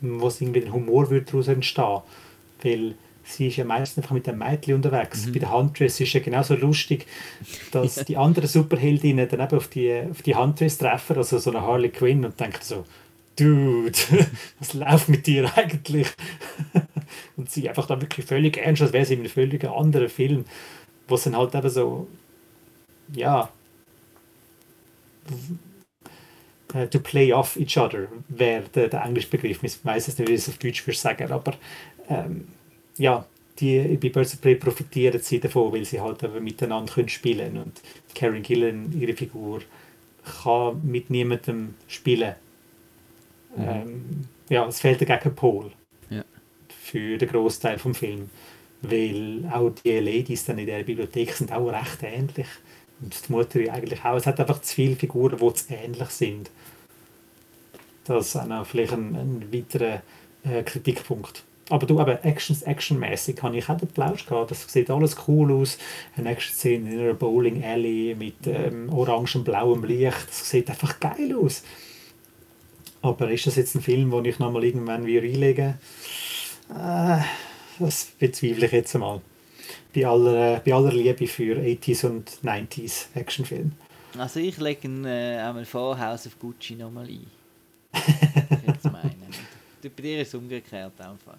[0.02, 2.02] wo irgendwie ein Humor wird daraus entstehen.
[2.64, 5.26] Weil sie ist ja meistens einfach mit dem Mädchen unterwegs.
[5.26, 5.34] Mhm.
[5.34, 7.06] Bei der Huntress ist ja genauso lustig,
[7.72, 11.62] dass die anderen Superheldinnen dann eben auf die, auf die Huntress treffen, also so eine
[11.62, 12.86] Harley Quinn und denken so,
[13.38, 13.92] Dude,
[14.60, 16.08] was läuft mit dir eigentlich?
[17.38, 20.46] Und sie einfach dann wirklich völlig als wäre sie in einem völlig anderen Film,
[21.08, 22.08] wo es dann halt eben so,
[23.14, 23.50] ja,
[26.74, 29.64] äh, to play off each other wäre der, der englische Begriff.
[29.64, 31.54] Ich weiß es nicht, wie ich es auf Deutsch würde sagen, aber
[32.10, 32.48] ähm,
[32.98, 33.26] ja,
[33.60, 37.54] die, bei Birds of Prey profitieren sie davon, weil sie halt eben miteinander können spielen
[37.54, 37.64] können.
[37.64, 37.82] Und
[38.14, 39.62] Karen Gillan, ihre Figur,
[40.42, 42.36] kann mit niemandem spielen.
[43.56, 43.64] Mhm.
[43.64, 45.72] Ähm, ja, es fehlt der Gegenpol
[46.96, 48.30] für den Großteil vom Film,
[48.82, 52.48] weil auch die Ladies dann in der Bibliothek sind auch recht ähnlich
[53.02, 54.16] und die Mutter eigentlich auch.
[54.16, 56.50] Es hat einfach zu viele Figuren, die zu ähnlich sind.
[58.06, 60.04] Das ist auch vielleicht ein, ein weiterer
[60.46, 61.44] äh, Kritikpunkt.
[61.70, 64.52] Aber du, aber Actions, actionmäßig habe ich auch den Plausch gehabt.
[64.52, 65.78] Das sieht alles cool aus.
[66.16, 70.30] Eine Action-Szene in einer Bowling Alley mit ähm, orange und blauem Licht.
[70.30, 71.62] Das sieht einfach geil aus.
[73.02, 75.76] Aber ist das jetzt ein Film, den ich nochmal irgendwann wieder reinlege?
[76.70, 77.22] Äh,
[77.80, 79.22] das bezweifle ich jetzt einmal.
[79.94, 83.72] Bei aller, bei aller Liebe für 80s und 90s Actionfilme.
[84.18, 87.28] Also ich lege ihn äh, einmal vor, House of Gucci nochmal ein.
[88.68, 89.26] jetzt meinen.
[89.82, 91.38] Bei dir ist es umgekehrt einfach.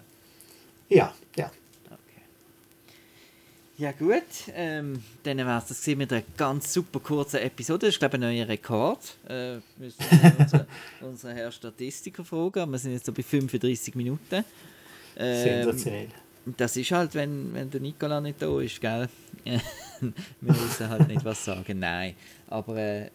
[0.89, 1.51] Ja, ja.
[1.85, 2.21] Okay.
[3.77, 4.23] Ja gut,
[4.53, 7.87] ähm, dann war es das mit einer ganz super kurzen Episode.
[7.87, 9.17] Das ist glaube ich ein neuer Rekord.
[9.27, 10.67] Äh, müssen wir unseren,
[11.01, 12.71] unseren Herrn Statistiker fragen.
[12.71, 14.45] Wir sind jetzt so bei 35 Minuten.
[15.17, 16.07] Ähm, Sensationell.
[16.57, 19.09] Das ist halt, wenn, wenn der Nikola nicht da ist, gell?
[19.43, 22.15] wir müssen halt nicht was sagen, nein.
[22.47, 23.09] Aber äh,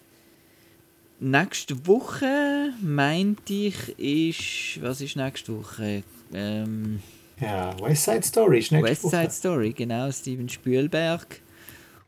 [1.21, 4.83] nächste Woche, meinte ich, ist...
[4.83, 6.03] Was ist nächste Woche?
[6.35, 7.01] Ähm,
[7.41, 9.31] ja, West Side Story ist nächste West Side Woche.
[9.31, 11.41] Story, genau, Steven Spielberg.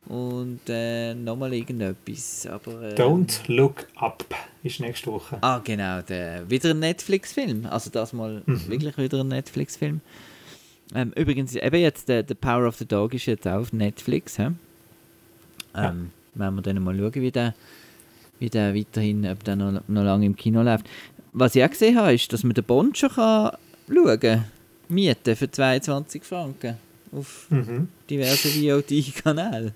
[0.06, 2.46] Und äh, nochmal irgendetwas.
[2.46, 4.24] Aber, äh, Don't Look Up
[4.62, 5.38] ist nächste Woche.
[5.40, 7.66] Ah, genau, der, wieder ein Netflix-Film.
[7.66, 8.68] Also das mal mhm.
[8.68, 10.00] wirklich wieder ein Netflix-Film.
[10.94, 14.36] Ähm, übrigens, eben jetzt, der, The Power of the Dog ist jetzt auch auf Netflix.
[14.36, 14.42] He?
[14.42, 14.56] Ähm,
[15.74, 15.92] ja.
[16.34, 17.54] Werden wir dann mal schauen, wie der,
[18.38, 20.86] wie der weiterhin, ob der noch, noch lange im Kino läuft.
[21.32, 23.56] Was ich auch gesehen habe, ist, dass man den Bond schon kann
[23.88, 24.44] schauen kann
[24.88, 26.76] mieten für 22 Franken
[27.12, 27.88] auf mhm.
[28.08, 29.72] diversen VOD-Kanälen.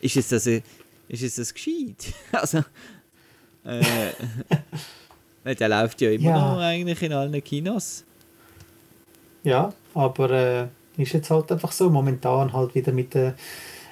[0.00, 2.12] Ist es das, ist es das gescheit?
[2.32, 2.58] also,
[3.64, 4.12] äh,
[5.54, 6.54] der läuft ja immer ja.
[6.54, 8.04] noch eigentlich in allen Kinos.
[9.42, 10.66] Ja, aber äh,
[11.02, 13.34] ist jetzt halt einfach so, momentan halt wieder mit den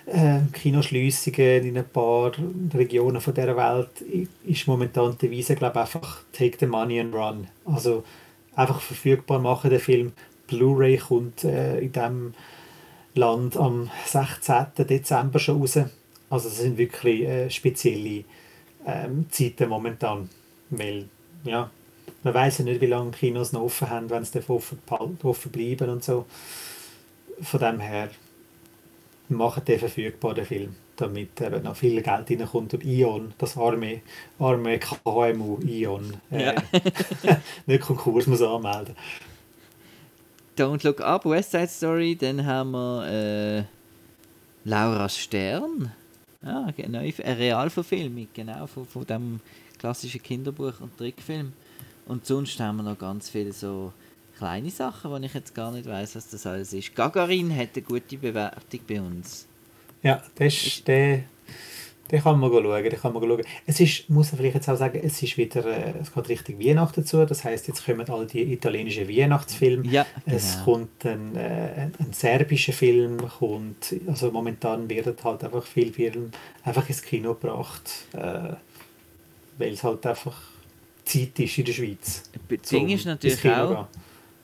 [0.06, 2.32] äh, Kinoschliessungen in ein paar
[2.74, 7.46] Regionen von der Welt ist momentan die Devise, glaube einfach take the money and run.
[7.64, 8.04] Also
[8.54, 10.12] einfach verfügbar machen den Film
[10.46, 12.34] Blu-ray kommt äh, in diesem
[13.14, 14.86] Land am 16.
[14.88, 15.78] Dezember schon raus.
[16.30, 18.24] Also das sind wirklich äh, spezielle
[18.86, 20.28] ähm, Zeiten momentan,
[20.70, 21.08] weil
[21.44, 21.70] ja,
[22.22, 24.78] man weiß ja nicht, wie lange Kinos noch offen haben, wenn sie offen,
[25.22, 26.26] offen bleiben und so.
[27.40, 28.08] Von dem her
[29.28, 34.00] machen den verfügbar, den Film, damit eben noch viel Geld reinkommt und Ion, das arme,
[34.38, 36.54] arme KMU Ion, äh, ja.
[37.66, 38.96] nicht Konkurs muss anmelden.
[40.56, 42.16] Don't Look Up, West Side Story.
[42.16, 43.64] Dann haben wir äh,
[44.64, 45.92] Laura Stern.
[46.44, 49.40] Ja, genau, eine Realverfilmung, genau, von, von dem
[49.78, 51.52] klassischen Kinderbuch und Trickfilm.
[52.06, 53.92] Und sonst haben wir noch ganz viele so
[54.36, 56.94] kleine Sachen, wo ich jetzt gar nicht weiß, was das alles ist.
[56.94, 59.46] Gagarin hat eine gute Bewertung bei uns.
[60.02, 61.24] Ja, das ist der
[62.10, 63.42] den kann man schauen, den kann man schauen.
[63.66, 66.60] Es ist, muss man vielleicht jetzt auch sagen, es ist wieder, äh, es geht richtig
[66.60, 70.36] Weihnachten dazu, das heißt jetzt kommen all die italienischen Weihnachtsfilme, ja, genau.
[70.36, 76.30] es kommt ein, äh, ein serbischer Film, kommt, also momentan werden halt einfach viele Filme
[76.62, 78.54] einfach ins Kino gebracht, äh,
[79.58, 80.36] weil es halt einfach
[81.04, 82.22] Zeit ist in der Schweiz.
[82.48, 83.86] Das Ding ist natürlich auch,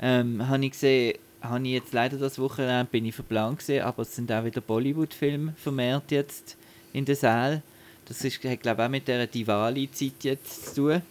[0.01, 4.03] ähm, habe ich gesehen, habe ich jetzt leider das Wochenende bin ich verplant gesehen, aber
[4.03, 6.57] es sind auch wieder Bollywood-Filme vermehrt jetzt
[6.93, 7.63] in den Saal.
[8.07, 11.03] Das ist, hat, glaube ich, auch mit der Diwali-Zeit jetzt zu tun,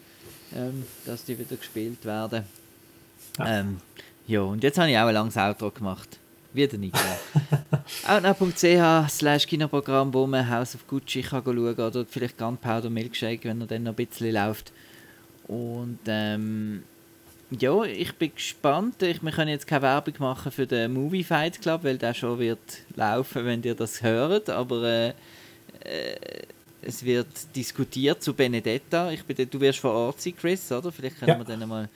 [0.55, 2.43] ähm, dass die wieder gespielt werden.
[3.37, 3.59] Ja.
[3.59, 3.77] Ähm,
[4.27, 6.19] ja, und jetzt habe ich auch ein langes Outro gemacht.
[6.51, 6.95] Wieder nicht.
[8.07, 13.61] Outnow.ch slash Kinoprogramm, wo man House of Gucci kann schauen oder vielleicht Gunpowder Milkshake, wenn
[13.61, 14.73] er dann noch ein bisschen läuft.
[15.47, 16.83] Und ähm,
[17.51, 19.01] ja, ich bin gespannt.
[19.01, 22.37] Ich, wir können jetzt keine Werbung machen für den Movie Fight Club, weil der schon
[22.39, 22.59] wird
[22.95, 24.49] laufen, wenn ihr das hört.
[24.49, 25.13] Aber äh,
[25.81, 26.15] äh,
[26.81, 29.11] es wird diskutiert zu Benedetta.
[29.11, 30.91] Ich bin, du wirst vor Ort sein, Chris, oder?
[30.91, 31.37] Vielleicht können ja.
[31.37, 31.89] wir dann mal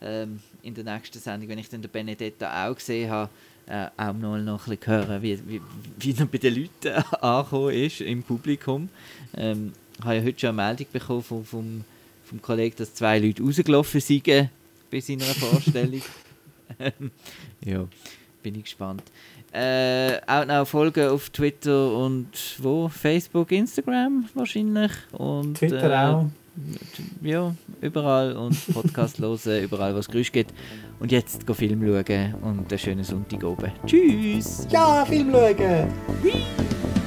[0.00, 3.30] ähm, in der nächsten Sendung, wenn ich dann den Benedetta auch gesehen habe,
[3.66, 5.60] äh, auch noch, noch ein bisschen hören, wie, wie,
[5.98, 6.88] wie er bei den Leuten
[7.20, 8.88] angekommen ist im Publikum.
[9.36, 11.84] Ähm, ich habe ja heute schon eine Meldung bekommen vom, vom,
[12.24, 14.24] vom Kollegen, dass zwei Leute rausgelaufen sind
[14.90, 16.02] bei seiner Vorstellung.
[17.64, 17.88] ja,
[18.46, 19.02] bin ich gespannt.
[19.52, 22.28] Äh, auch noch folgen auf Twitter und
[22.58, 22.88] wo?
[22.88, 24.92] Facebook, Instagram wahrscheinlich.
[25.10, 26.26] Und, Twitter äh, auch.
[27.22, 30.54] Ja, überall und Podcast hören, überall, was Geräusch gibt.
[31.00, 33.72] Und jetzt go Film schauen und einen schönen Sonntag oben.
[33.84, 34.68] Tschüss!
[34.70, 35.88] Ja, Film schauen!
[36.22, 37.05] Whee!